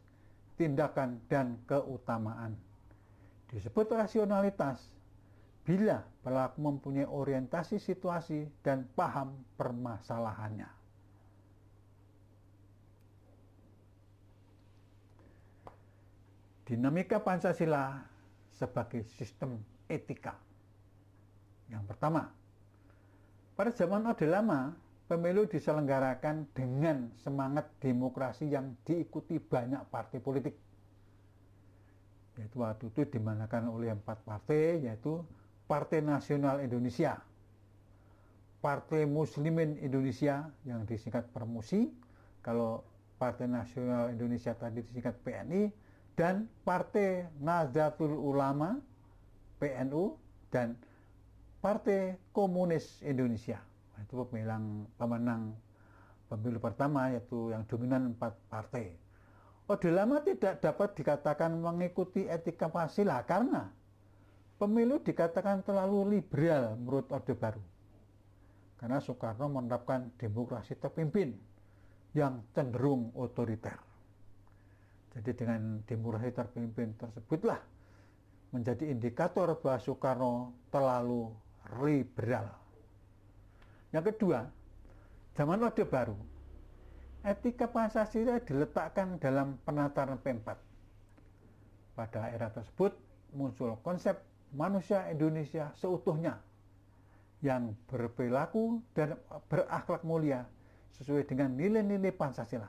tindakan, 0.59 1.19
dan 1.27 1.59
keutamaan. 1.67 2.55
Disebut 3.51 3.87
rasionalitas 3.93 4.81
bila 5.65 6.05
pelaku 6.21 6.61
mempunyai 6.61 7.09
orientasi 7.09 7.81
situasi 7.81 8.45
dan 8.61 8.85
paham 8.93 9.33
permasalahannya. 9.57 10.69
Dinamika 16.65 17.21
Pancasila 17.21 18.01
sebagai 18.49 19.05
sistem 19.17 19.61
etika. 19.85 20.33
Yang 21.69 21.85
pertama, 21.93 22.33
pada 23.53 23.69
zaman 23.69 24.05
Orde 24.09 24.25
Lama, 24.25 24.73
pemilu 25.05 25.45
diselenggarakan 25.45 26.49
dengan 26.53 27.13
semangat 27.21 27.69
demokrasi 27.77 28.49
yang 28.49 28.73
diikuti 28.85 29.37
banyak 29.37 29.85
partai 29.93 30.17
politik 30.17 30.55
yaitu 32.35 32.59
waktu 32.59 32.91
itu 32.91 33.07
dimanakan 33.15 33.71
oleh 33.71 33.95
empat 33.95 34.19
partai 34.27 34.83
yaitu 34.83 35.23
Partai 35.65 35.97
Nasional 36.05 36.61
Indonesia, 36.61 37.17
Partai 38.61 39.09
Muslimin 39.09 39.81
Indonesia 39.81 40.45
yang 40.61 40.85
disingkat 40.85 41.25
Permusi, 41.33 41.89
kalau 42.45 42.85
Partai 43.17 43.49
Nasional 43.49 44.13
Indonesia 44.13 44.53
tadi 44.53 44.85
disingkat 44.85 45.17
PNI, 45.25 45.73
dan 46.13 46.45
Partai 46.61 47.25
Nahdlatul 47.41 48.13
Ulama 48.13 48.77
PNU 49.57 50.13
dan 50.53 50.77
Partai 51.65 52.13
Komunis 52.29 53.01
Indonesia. 53.01 53.57
Itu 54.03 54.27
pemilang 54.27 54.89
pemenang 54.99 55.55
pemilu 56.27 56.57
pertama 56.57 57.13
yaitu 57.13 57.53
yang 57.53 57.63
dominan 57.69 58.15
empat 58.15 58.33
partai. 58.49 58.95
Orde 59.65 59.89
Lama 59.89 60.21
tidak 60.21 60.61
dapat 60.61 60.93
dikatakan 60.93 61.57
mengikuti 61.57 62.29
etika 62.29 62.69
Pancasila 62.69 63.25
karena 63.25 63.73
pemilu 64.61 65.01
dikatakan 65.01 65.65
terlalu 65.65 66.17
liberal 66.17 66.77
menurut 66.77 67.09
Orde 67.09 67.33
Baru. 67.33 67.63
Karena 68.77 69.01
Soekarno 69.01 69.49
menerapkan 69.49 70.13
demokrasi 70.19 70.77
terpimpin 70.77 71.33
yang 72.13 72.45
cenderung 72.53 73.09
otoriter. 73.17 73.79
Jadi 75.15 75.31
dengan 75.31 75.79
demokrasi 75.87 76.29
terpimpin 76.35 76.93
tersebutlah 76.99 77.57
menjadi 78.51 78.85
indikator 78.91 79.57
bahwa 79.57 79.79
Soekarno 79.79 80.33
terlalu 80.69 81.31
liberal. 81.81 82.64
Yang 83.95 84.11
kedua, 84.11 84.43
zaman 85.39 85.63
Orde 85.63 85.87
Baru 85.87 86.19
etika 87.23 87.65
Pancasila 87.71 88.43
diletakkan 88.43 89.15
dalam 89.17 89.55
penataran 89.63 90.19
P4. 90.19 90.51
Pada 91.95 92.27
era 92.27 92.51
tersebut 92.51 92.91
muncul 93.31 93.79
konsep 93.81 94.19
manusia 94.51 95.07
Indonesia 95.07 95.71
seutuhnya 95.79 96.37
yang 97.39 97.71
berperilaku 97.87 98.83
dan 98.91 99.15
berakhlak 99.47 100.03
mulia 100.03 100.43
sesuai 100.99 101.23
dengan 101.25 101.55
nilai-nilai 101.55 102.11
Pancasila. 102.11 102.67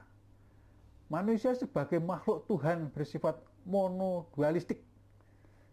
Manusia 1.10 1.58
sebagai 1.58 1.98
makhluk 1.98 2.46
Tuhan 2.46 2.86
bersifat 2.94 3.34
monodualistik, 3.66 4.78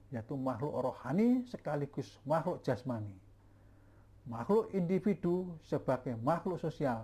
yaitu 0.09 0.33
makhluk 0.33 0.73
rohani 0.81 1.45
sekaligus 1.45 2.17
makhluk 2.25 2.65
jasmani. 2.65 3.22
Makhluk 4.23 4.71
individu 4.71 5.51
sebagai 5.67 6.15
makhluk 6.23 6.55
sosial 6.55 7.03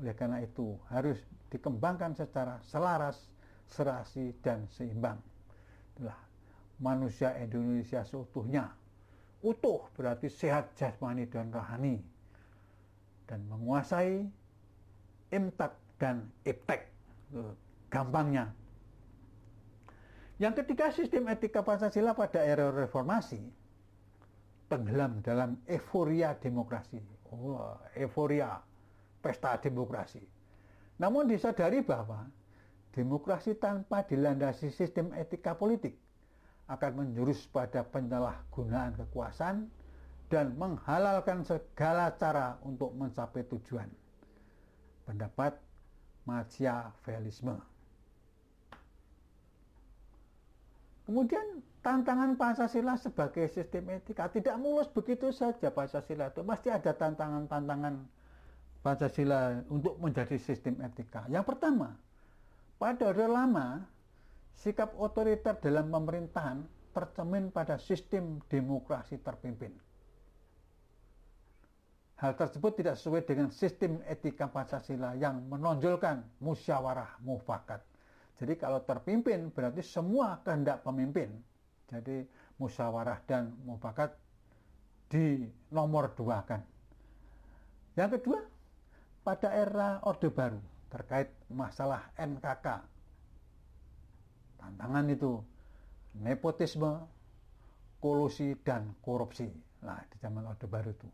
oleh 0.00 0.16
karena 0.16 0.40
itu 0.40 0.80
harus 0.88 1.20
dikembangkan 1.52 2.16
secara 2.16 2.56
selaras, 2.64 3.28
serasi, 3.68 4.32
dan 4.40 4.64
seimbang. 4.72 5.20
Itulah 5.92 6.16
manusia 6.80 7.36
Indonesia 7.36 8.00
seutuhnya. 8.08 8.72
Utuh 9.44 9.84
berarti 9.92 10.32
sehat 10.32 10.72
jasmani 10.80 11.28
dan 11.28 11.52
rohani. 11.52 12.00
Dan 13.28 13.44
menguasai 13.52 14.24
imtak 15.36 15.76
dan 16.00 16.24
iptek. 16.48 16.88
Gampangnya. 17.92 18.48
Yang 20.40 20.64
ketiga 20.64 20.88
sistem 20.88 21.28
etika 21.28 21.60
Pancasila 21.60 22.16
pada 22.16 22.40
era 22.40 22.72
reformasi 22.72 23.59
tenggelam 24.70 25.18
dalam 25.26 25.58
euforia 25.66 26.38
demokrasi. 26.38 27.02
Oh, 27.34 27.74
euforia 27.98 28.62
pesta 29.18 29.58
demokrasi. 29.58 30.22
Namun 31.02 31.26
disadari 31.26 31.82
bahwa 31.82 32.30
demokrasi 32.94 33.58
tanpa 33.58 34.06
dilandasi 34.06 34.70
sistem 34.70 35.10
etika 35.18 35.58
politik 35.58 35.98
akan 36.70 37.02
menjurus 37.02 37.50
pada 37.50 37.82
penyalahgunaan 37.82 38.94
kekuasaan 38.94 39.66
dan 40.30 40.54
menghalalkan 40.54 41.42
segala 41.42 42.14
cara 42.14 42.54
untuk 42.62 42.94
mencapai 42.94 43.42
tujuan. 43.50 43.90
Pendapat 45.02 45.58
Machiavellisme. 46.22 47.58
Kemudian 51.10 51.58
tantangan 51.82 52.38
Pancasila 52.38 52.94
sebagai 52.94 53.50
sistem 53.50 53.98
etika 53.98 54.30
tidak 54.30 54.54
mulus 54.62 54.86
begitu 54.86 55.34
saja 55.34 55.66
Pancasila 55.74 56.30
itu 56.30 56.46
pasti 56.46 56.70
ada 56.70 56.94
tantangan-tantangan 56.94 57.98
Pancasila 58.78 59.58
untuk 59.66 59.98
menjadi 59.98 60.38
sistem 60.38 60.78
etika. 60.78 61.26
Yang 61.26 61.50
pertama, 61.50 61.98
pada 62.78 63.10
Orde 63.10 63.26
Lama, 63.26 63.82
sikap 64.54 64.94
otoriter 64.94 65.58
dalam 65.58 65.90
pemerintahan 65.90 66.62
tercemin 66.94 67.50
pada 67.50 67.74
sistem 67.82 68.38
demokrasi 68.46 69.18
terpimpin. 69.18 69.74
Hal 72.22 72.38
tersebut 72.38 72.78
tidak 72.78 72.94
sesuai 73.02 73.26
dengan 73.26 73.50
sistem 73.50 73.98
etika 74.06 74.46
Pancasila 74.46 75.18
yang 75.18 75.42
menonjolkan 75.50 76.22
musyawarah 76.38 77.18
mufakat. 77.26 77.89
Jadi 78.40 78.56
kalau 78.56 78.80
terpimpin 78.80 79.52
berarti 79.52 79.84
semua 79.84 80.40
kehendak 80.40 80.80
pemimpin. 80.80 81.28
Jadi 81.92 82.24
musyawarah 82.56 83.20
dan 83.28 83.52
mufakat 83.68 84.16
di 85.10 85.42
nomor 85.74 86.14
dua 86.14 86.46
kan 86.46 86.62
Yang 87.98 88.22
kedua, 88.22 88.40
pada 89.26 89.50
era 89.52 90.00
Orde 90.06 90.30
Baru 90.32 90.62
terkait 90.88 91.28
masalah 91.52 92.08
NKK. 92.16 92.66
Tantangan 94.56 95.06
itu 95.10 95.42
nepotisme, 96.16 97.04
kolusi, 98.00 98.56
dan 98.62 98.94
korupsi. 99.04 99.50
Nah, 99.84 100.00
di 100.08 100.16
zaman 100.22 100.46
Orde 100.46 100.70
Baru 100.70 100.94
itu. 100.94 101.10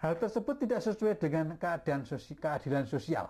Hal 0.00 0.16
tersebut 0.16 0.56
tidak 0.62 0.80
sesuai 0.80 1.18
dengan 1.18 1.58
keadaan 1.58 2.06
sosial, 2.06 2.38
keadilan 2.38 2.86
sosial. 2.86 3.26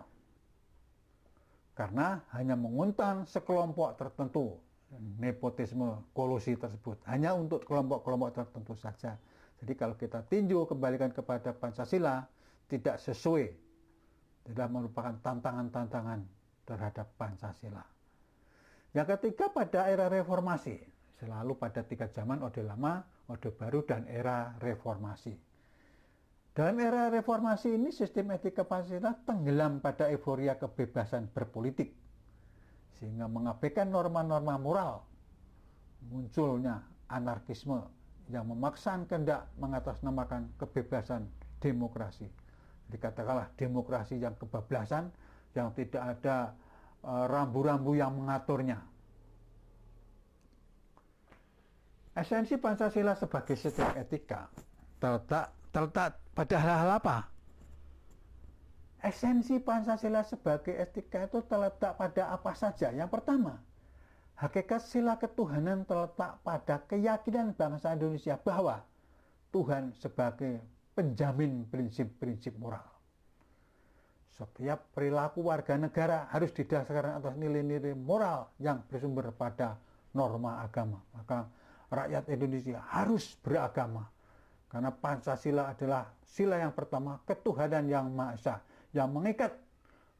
Karena 1.74 2.22
hanya 2.30 2.54
menguntan 2.54 3.26
sekelompok 3.26 3.98
tertentu 3.98 4.62
nepotisme 5.18 6.06
kolusi 6.14 6.54
tersebut. 6.54 7.02
Hanya 7.10 7.34
untuk 7.34 7.66
kelompok-kelompok 7.66 8.30
tertentu 8.30 8.78
saja. 8.78 9.18
Jadi 9.58 9.72
kalau 9.74 9.98
kita 9.98 10.22
tinjau 10.26 10.70
kembalikan 10.70 11.10
kepada 11.10 11.50
Pancasila, 11.50 12.22
tidak 12.70 13.02
sesuai. 13.02 13.50
Tidak 14.44 14.68
merupakan 14.70 15.18
tantangan-tantangan 15.18 16.20
terhadap 16.62 17.06
Pancasila. 17.16 17.82
Yang 18.94 19.18
ketiga 19.18 19.50
pada 19.50 19.90
era 19.90 20.06
reformasi, 20.06 20.78
selalu 21.18 21.58
pada 21.58 21.82
tiga 21.82 22.06
zaman 22.06 22.38
Orde 22.44 22.62
Lama, 22.62 23.02
Orde 23.26 23.50
Baru, 23.50 23.82
dan 23.82 24.06
era 24.06 24.54
reformasi. 24.62 25.34
Dalam 26.54 26.78
era 26.78 27.10
reformasi 27.10 27.74
ini 27.74 27.90
sistem 27.90 28.30
etika 28.30 28.62
Pancasila 28.62 29.10
tenggelam 29.26 29.82
pada 29.82 30.06
euforia 30.06 30.54
kebebasan 30.54 31.26
berpolitik 31.34 31.90
sehingga 33.02 33.26
mengabaikan 33.26 33.90
norma-norma 33.90 34.54
moral 34.54 35.02
munculnya 36.14 36.78
anarkisme 37.10 37.82
yang 38.30 38.46
memaksakan 38.46 39.10
kehendak 39.10 39.50
mengatasnamakan 39.58 40.46
kebebasan 40.62 41.26
demokrasi. 41.58 42.30
Dikatakanlah 42.86 43.50
demokrasi 43.58 44.22
yang 44.22 44.38
kebablasan 44.38 45.10
yang 45.58 45.74
tidak 45.74 46.02
ada 46.06 46.54
Eh, 47.04 47.26
rambu-rambu 47.28 47.92
yang 47.92 48.16
mengaturnya. 48.16 48.80
Esensi 52.16 52.56
Pancasila 52.56 53.12
sebagai 53.12 53.60
sistem 53.60 53.92
etika 54.00 54.48
terletak, 54.96 55.52
terletak 55.68 56.16
pada 56.34 56.58
hal-hal 56.58 56.90
apa? 56.98 57.16
Esensi 59.04 59.60
Pancasila 59.60 60.24
sebagai 60.26 60.74
etika 60.74 61.28
itu 61.28 61.44
terletak 61.44 61.94
pada 61.94 62.34
apa 62.34 62.52
saja? 62.56 62.88
Yang 62.90 63.10
pertama, 63.12 63.60
hakikat 64.40 64.80
sila 64.82 65.14
ketuhanan 65.20 65.84
terletak 65.84 66.40
pada 66.42 66.80
keyakinan 66.88 67.54
bangsa 67.54 67.94
Indonesia 67.94 68.34
bahwa 68.40 68.82
Tuhan 69.52 69.94
sebagai 69.94 70.58
penjamin 70.96 71.68
prinsip-prinsip 71.68 72.56
moral. 72.56 72.82
Setiap 74.34 74.90
perilaku 74.90 75.46
warga 75.46 75.78
negara 75.78 76.26
harus 76.34 76.50
didasarkan 76.50 77.22
atas 77.22 77.34
nilai-nilai 77.38 77.94
moral 77.94 78.50
yang 78.58 78.82
bersumber 78.90 79.30
pada 79.30 79.78
norma 80.10 80.58
agama. 80.64 80.98
Maka 81.14 81.46
rakyat 81.86 82.26
Indonesia 82.34 82.82
harus 82.90 83.38
beragama. 83.38 84.10
Karena 84.74 84.90
Pancasila 84.90 85.70
adalah 85.70 86.10
sila 86.26 86.58
yang 86.58 86.74
pertama, 86.74 87.22
ketuhanan 87.22 87.86
yang 87.86 88.10
Maha 88.10 88.34
Esa, 88.34 88.54
yang 88.90 89.06
mengikat 89.14 89.54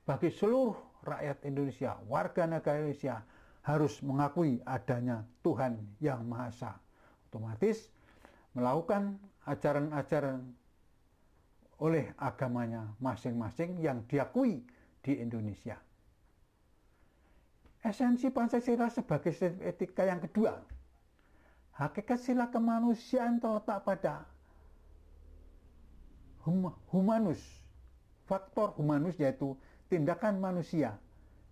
bagi 0.07 0.31
seluruh 0.31 0.79
rakyat 1.03 1.43
Indonesia, 1.43 1.99
warga 2.07 2.47
negara 2.47 2.79
Indonesia 2.79 3.19
harus 3.67 3.99
mengakui 4.07 4.63
adanya 4.63 5.27
Tuhan 5.43 5.75
yang 5.99 6.23
Maha 6.23 6.55
Esa. 6.55 6.73
Otomatis 7.27 7.91
melakukan 8.55 9.19
ajaran-ajaran 9.43 10.47
oleh 11.83 12.15
agamanya 12.15 12.95
masing-masing 13.03 13.83
yang 13.83 14.07
diakui 14.07 14.63
di 15.03 15.19
Indonesia. 15.19 15.83
Esensi 17.83 18.31
Pancasila 18.31 18.87
sebagai 18.87 19.35
etika 19.67 20.07
yang 20.07 20.23
kedua, 20.23 20.63
hakikat 21.75 22.23
sila 22.23 22.55
kemanusiaan 22.55 23.43
terletak 23.43 23.83
pada 23.83 24.31
hum 26.45 26.73
humanus, 26.93 27.41
faktor 28.29 28.77
humanus 28.77 29.17
yaitu 29.17 29.57
tindakan 29.89 30.41
manusia 30.41 30.97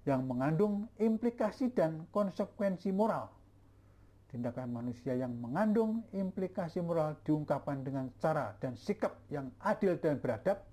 yang 0.05 0.25
mengandung 0.27 0.89
implikasi 1.01 1.73
dan 1.73 2.05
konsekuensi 2.11 2.91
moral 2.93 3.31
tindakan 4.33 4.73
manusia 4.73 5.13
yang 5.13 5.37
mengandung 5.37 6.01
implikasi 6.17 6.81
moral 6.81 7.21
diungkapkan 7.29 7.85
dengan 7.85 8.09
cara 8.17 8.57
dan 8.65 8.73
sikap 8.81 9.13
yang 9.29 9.53
adil 9.61 10.01
dan 10.01 10.17
beradab 10.17 10.65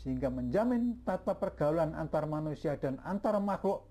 sehingga 0.00 0.32
menjamin 0.32 0.96
tata 1.04 1.36
pergaulan 1.36 1.92
antar 1.92 2.24
manusia 2.24 2.80
dan 2.80 2.96
antar 3.04 3.36
makhluk 3.44 3.84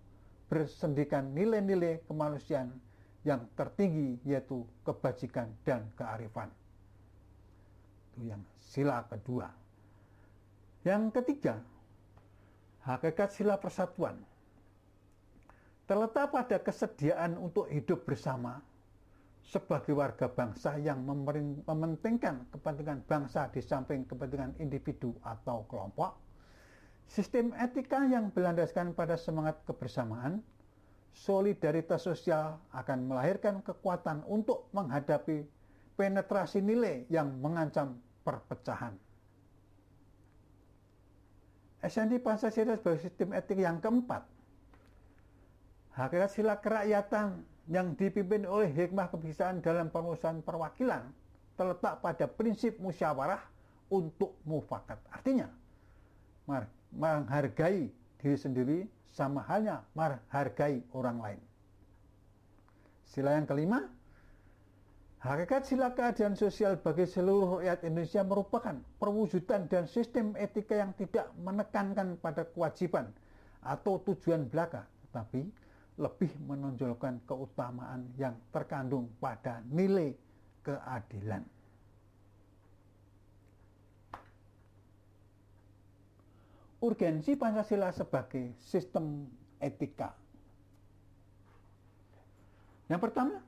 bersendikan 0.49 1.29
nilai-nilai 1.37 2.01
kemanusiaan 2.09 2.73
yang 3.21 3.45
tertinggi 3.53 4.17
yaitu 4.25 4.65
kebajikan 4.81 5.53
dan 5.61 5.85
kearifan. 5.93 6.49
Itu 8.17 8.33
yang 8.33 8.41
sila 8.57 9.05
kedua. 9.05 9.45
Yang 10.81 11.21
ketiga, 11.21 11.61
hakikat 12.81 13.29
sila 13.29 13.61
persatuan 13.61 14.17
terletak 15.85 16.33
pada 16.33 16.57
kesediaan 16.57 17.37
untuk 17.37 17.69
hidup 17.69 18.09
bersama 18.09 18.57
sebagai 19.45 19.93
warga 19.93 20.25
bangsa 20.25 20.81
yang 20.81 21.05
mementingkan 21.05 22.49
kepentingan 22.49 23.05
bangsa 23.05 23.53
di 23.53 23.61
samping 23.61 24.01
kepentingan 24.09 24.57
individu 24.57 25.13
atau 25.21 25.63
kelompok, 25.69 26.17
sistem 27.05 27.53
etika 27.53 28.01
yang 28.01 28.33
berlandaskan 28.33 28.97
pada 28.97 29.13
semangat 29.13 29.61
kebersamaan, 29.63 30.41
solidaritas 31.13 32.01
sosial 32.01 32.57
akan 32.73 33.13
melahirkan 33.13 33.61
kekuatan 33.61 34.25
untuk 34.25 34.67
menghadapi 34.73 35.45
penetrasi 35.95 36.65
nilai 36.65 37.07
yang 37.07 37.31
mengancam 37.39 37.95
perpecahan. 38.27 38.91
Esensi 41.79 42.19
Pancasila 42.19 42.75
sebagai 42.75 43.07
sistem 43.07 43.31
etik 43.31 43.63
yang 43.63 43.79
keempat, 43.79 44.27
hakikat 45.95 46.29
sila 46.35 46.59
kerakyatan 46.59 47.47
yang 47.71 47.95
dipimpin 47.95 48.43
oleh 48.43 48.67
hikmah 48.67 49.07
kebiasaan 49.07 49.63
dalam 49.63 49.87
pengurusan 49.87 50.43
perwakilan 50.43 51.07
terletak 51.55 52.03
pada 52.03 52.27
prinsip 52.27 52.75
musyawarah 52.83 53.39
untuk 53.87 54.35
mufakat. 54.43 54.99
Artinya, 55.07 55.47
menghargai 56.91 57.87
diri 58.19 58.37
sendiri 58.37 58.79
sama 59.17 59.41
halnya 59.47 59.81
menghargai 59.97 60.83
orang 60.93 61.17
lain. 61.17 61.41
Sila 63.07 63.33
yang 63.33 63.47
kelima, 63.47 63.87
hakikat 65.17 65.65
sila 65.65 65.91
keadilan 65.97 66.37
sosial 66.37 66.77
bagi 66.77 67.09
seluruh 67.09 67.61
rakyat 67.61 67.81
Indonesia 67.85 68.21
merupakan 68.21 68.75
perwujudan 69.01 69.65
dan 69.65 69.89
sistem 69.89 70.37
etika 70.37 70.77
yang 70.77 70.93
tidak 70.93 71.33
menekankan 71.41 72.17
pada 72.21 72.45
kewajiban 72.45 73.09
atau 73.65 73.97
tujuan 74.05 74.45
belaka, 74.45 74.85
tetapi 75.09 75.41
lebih 75.97 76.29
menonjolkan 76.45 77.17
keutamaan 77.25 78.05
yang 78.21 78.37
terkandung 78.53 79.09
pada 79.17 79.65
nilai 79.65 80.13
keadilan. 80.61 81.41
Urgensi 86.77 87.33
Pancasila 87.33 87.89
sebagai 87.89 88.53
sistem 88.61 89.25
etika. 89.57 90.13
Yang 92.85 93.01
pertama, 93.09 93.41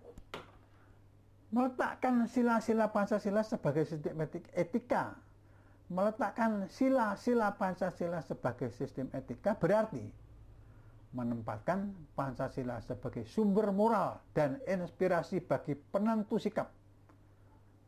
meletakkan 1.49 2.29
sila-sila 2.29 2.93
Pancasila 2.93 3.41
sebagai 3.41 3.85
sistem 3.85 4.21
etika. 4.53 5.17
Meletakkan 5.89 6.69
sila-sila 6.69 7.57
Pancasila 7.57 8.21
sebagai 8.21 8.69
sistem 8.69 9.09
etika 9.09 9.57
berarti 9.57 10.05
menempatkan 11.17 11.89
Pancasila 12.13 12.77
sebagai 12.85 13.25
sumber 13.25 13.73
moral 13.73 14.21
dan 14.37 14.61
inspirasi 14.69 15.41
bagi 15.41 15.73
penentu 15.73 16.37
sikap, 16.37 16.69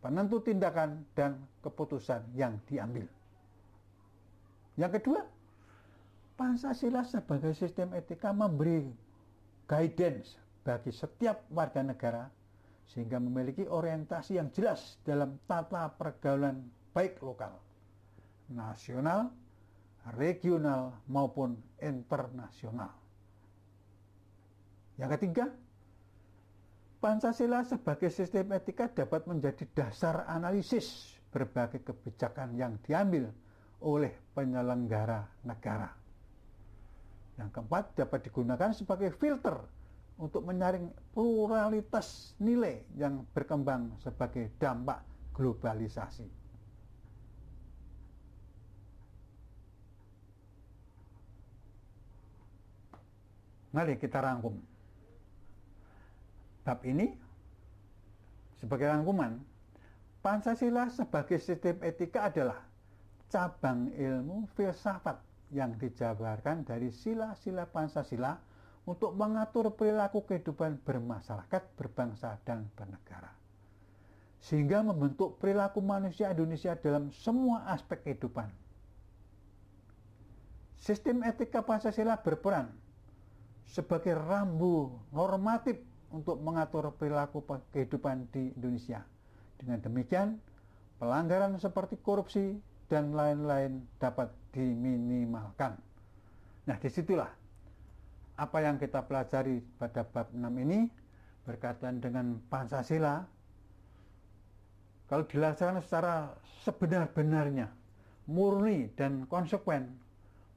penentu 0.01 0.41
tindakan, 0.41 1.05
dan 1.13 1.37
keputusan 1.61 2.25
yang 2.33 2.57
diambil. 2.65 3.05
Yang 4.73 4.91
kedua, 4.97 5.21
Pancasila 6.33 7.05
sebagai 7.05 7.53
sistem 7.53 7.93
etika 7.93 8.33
memberi 8.33 8.89
guidance 9.69 10.41
bagi 10.65 10.89
setiap 10.89 11.45
warga 11.53 11.85
negara 11.85 12.25
sehingga 12.89 13.21
memiliki 13.21 13.67
orientasi 13.67 14.41
yang 14.41 14.49
jelas 14.51 14.99
dalam 15.05 15.37
tata 15.45 15.91
pergaulan 15.93 16.59
baik 16.91 17.21
lokal, 17.23 17.55
nasional, 18.51 19.31
regional 20.17 20.97
maupun 21.07 21.55
internasional. 21.79 22.91
Yang 24.99 25.09
ketiga, 25.17 25.45
Pancasila 27.01 27.65
sebagai 27.65 28.13
sistem 28.13 28.53
etika 28.53 28.85
dapat 28.85 29.25
menjadi 29.25 29.65
dasar 29.73 30.29
analisis 30.29 31.17
berbagai 31.33 31.81
kebijakan 31.81 32.53
yang 32.53 32.77
diambil 32.85 33.25
oleh 33.81 34.13
penyelenggara 34.37 35.25
negara. 35.41 35.89
Yang 37.41 37.49
keempat 37.57 37.97
dapat 37.97 38.19
digunakan 38.29 38.69
sebagai 38.77 39.09
filter 39.17 39.80
untuk 40.19 40.43
menyaring 40.43 40.91
pluralitas 41.15 42.35
nilai 42.39 42.83
yang 42.97 43.23
berkembang 43.31 43.95
sebagai 44.03 44.51
dampak 44.59 45.01
globalisasi. 45.35 46.27
Mari 53.71 53.95
kita 53.95 54.19
rangkum. 54.19 54.59
Bab 56.61 56.83
ini 56.83 57.15
sebagai 58.59 58.85
rangkuman, 58.91 59.41
Pancasila 60.21 60.85
sebagai 60.93 61.41
sistem 61.41 61.81
etika 61.81 62.29
adalah 62.29 62.61
cabang 63.31 63.89
ilmu 63.95 64.45
filsafat 64.53 65.17
yang 65.49 65.73
dijabarkan 65.81 66.61
dari 66.61 66.93
sila-sila 66.93 67.65
Pancasila 67.65 68.37
untuk 68.85 69.13
mengatur 69.13 69.69
perilaku 69.73 70.25
kehidupan 70.25 70.81
bermasyarakat, 70.81 71.61
berbangsa, 71.77 72.41
dan 72.43 72.65
bernegara. 72.73 73.29
Sehingga 74.41 74.81
membentuk 74.81 75.37
perilaku 75.37 75.85
manusia 75.85 76.33
Indonesia 76.33 76.73
dalam 76.73 77.13
semua 77.13 77.69
aspek 77.69 78.01
kehidupan. 78.01 78.49
Sistem 80.81 81.21
etika 81.21 81.61
Pancasila 81.61 82.17
berperan 82.17 82.73
sebagai 83.69 84.17
rambu 84.17 84.97
normatif 85.13 85.77
untuk 86.09 86.41
mengatur 86.41 86.89
perilaku 86.97 87.45
kehidupan 87.69 88.25
di 88.33 88.49
Indonesia. 88.57 89.05
Dengan 89.61 89.77
demikian, 89.77 90.41
pelanggaran 90.97 91.53
seperti 91.61 92.01
korupsi, 92.01 92.57
dan 92.91 93.15
lain-lain 93.15 93.87
dapat 94.03 94.27
diminimalkan. 94.51 95.79
Nah, 96.67 96.75
di 96.75 96.91
situlah 96.91 97.31
apa 98.41 98.57
yang 98.65 98.81
kita 98.81 99.05
pelajari 99.05 99.61
pada 99.77 100.01
bab 100.01 100.33
6 100.33 100.41
ini 100.65 100.89
berkaitan 101.45 102.01
dengan 102.01 102.41
Pancasila 102.49 103.21
kalau 105.11 105.27
dilaksanakan 105.27 105.83
secara 105.83 106.31
sebenar-benarnya, 106.63 107.67
murni 108.31 108.87
dan 108.95 109.27
konsekuen, 109.27 109.91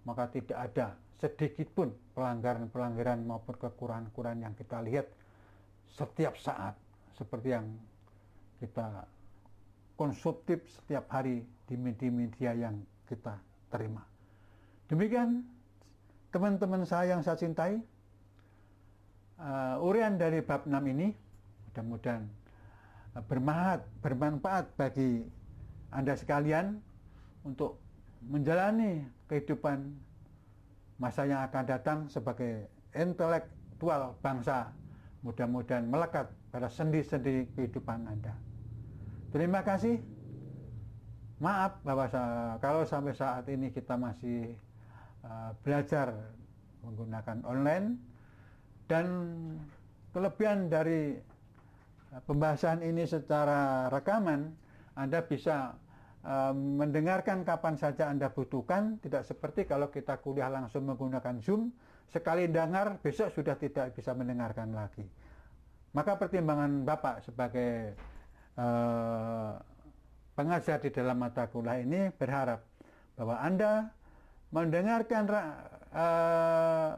maka 0.07 0.31
tidak 0.31 0.55
ada 0.55 0.95
sedikit 1.19 1.67
pun 1.75 1.91
pelanggaran-pelanggaran 2.15 3.27
maupun 3.27 3.59
kekurangan-kekurangan 3.59 4.47
yang 4.47 4.55
kita 4.55 4.79
lihat 4.87 5.11
setiap 5.91 6.39
saat 6.39 6.79
seperti 7.19 7.51
yang 7.51 7.67
kita 8.63 9.11
konsumtif 9.99 10.63
setiap 10.71 11.11
hari 11.11 11.43
di 11.67 11.75
media-media 11.75 12.55
yang 12.55 12.79
kita 13.11 13.35
terima. 13.75 14.07
Demikian 14.87 15.43
teman-teman 16.35 16.83
saya 16.83 17.15
yang 17.15 17.23
saya 17.23 17.39
cintai, 17.39 17.79
uh, 19.39 19.79
urian 19.79 20.19
dari 20.19 20.43
bab 20.43 20.67
6 20.67 20.75
ini 20.91 21.15
mudah-mudahan 21.71 22.27
uh, 23.15 23.23
bermanfaat, 23.23 23.87
bermanfaat 24.03 24.65
bagi 24.75 25.23
Anda 25.95 26.19
sekalian 26.19 26.83
untuk 27.47 27.79
menjalani 28.27 29.07
kehidupan 29.31 29.95
masa 30.99 31.23
yang 31.23 31.47
akan 31.47 31.65
datang 31.71 31.99
sebagai 32.11 32.67
intelektual 32.99 34.19
bangsa 34.19 34.75
mudah-mudahan 35.23 35.87
melekat 35.87 36.27
pada 36.51 36.67
sendi-sendi 36.67 37.47
kehidupan 37.55 38.11
Anda. 38.11 38.35
Terima 39.31 39.63
kasih. 39.63 40.03
Maaf 41.39 41.79
bahwa 41.87 42.11
kalau 42.59 42.83
sampai 42.83 43.15
saat 43.15 43.47
ini 43.47 43.71
kita 43.71 43.95
masih 43.95 44.59
uh, 45.25 45.51
belajar 45.65 46.13
menggunakan 46.85 47.41
online 47.49 47.97
dan 48.85 49.07
kelebihan 50.13 50.69
dari 50.69 51.17
uh, 52.13 52.21
pembahasan 52.29 52.85
ini 52.85 53.09
secara 53.09 53.89
rekaman 53.89 54.53
Anda 54.95 55.25
bisa 55.25 55.75
uh, 56.23 56.55
mendengarkan 56.55 57.43
kapan 57.43 57.75
saja 57.81 58.13
Anda 58.13 58.31
butuhkan. 58.31 59.03
Tidak 59.03 59.25
seperti 59.25 59.67
kalau 59.67 59.89
kita 59.89 60.21
kuliah 60.21 60.53
langsung 60.53 60.87
menggunakan 60.87 61.41
Zoom 61.41 61.73
sekali 62.13 62.47
dengar 62.47 63.01
besok 63.01 63.33
sudah 63.33 63.57
tidak 63.57 63.97
bisa 63.97 64.13
mendengarkan 64.13 64.71
lagi. 64.77 65.09
Maka 65.97 66.21
pertimbangan 66.21 66.85
Bapak 66.87 67.25
sebagai 67.27 67.97
Eh, 68.55 69.53
pengajar 70.39 70.79
di 70.79 70.91
dalam 70.95 71.19
mata 71.19 71.51
kuliah 71.51 71.83
ini 71.83 72.15
berharap 72.15 72.63
bahwa 73.19 73.43
Anda 73.43 73.91
mendengarkan 74.55 75.27
uh, 75.91 76.95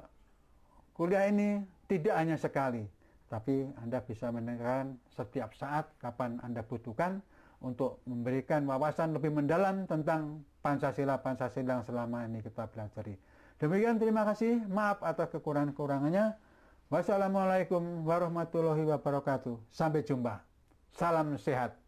kuliah 0.92 1.32
ini 1.32 1.64
tidak 1.88 2.14
hanya 2.20 2.36
sekali, 2.36 2.84
tapi 3.32 3.64
Anda 3.80 4.04
bisa 4.04 4.28
mendengarkan 4.28 5.00
setiap 5.16 5.56
saat 5.56 5.88
kapan 5.96 6.36
Anda 6.44 6.60
butuhkan 6.60 7.24
untuk 7.64 8.04
memberikan 8.04 8.68
wawasan 8.68 9.16
lebih 9.16 9.32
mendalam 9.32 9.88
tentang 9.88 10.44
Pancasila-Pancasila 10.60 11.80
yang 11.80 11.84
selama 11.88 12.28
ini 12.28 12.44
kita 12.44 12.68
pelajari. 12.68 13.16
Demikian 13.56 13.96
terima 13.96 14.28
kasih, 14.28 14.60
maaf 14.68 15.00
atas 15.00 15.32
kekurangan-kekurangannya. 15.32 16.36
Wassalamualaikum 16.92 18.04
warahmatullahi 18.04 18.84
wabarakatuh. 18.84 19.56
Sampai 19.72 20.04
jumpa. 20.04 20.44
Salam 20.92 21.40
sehat. 21.40 21.85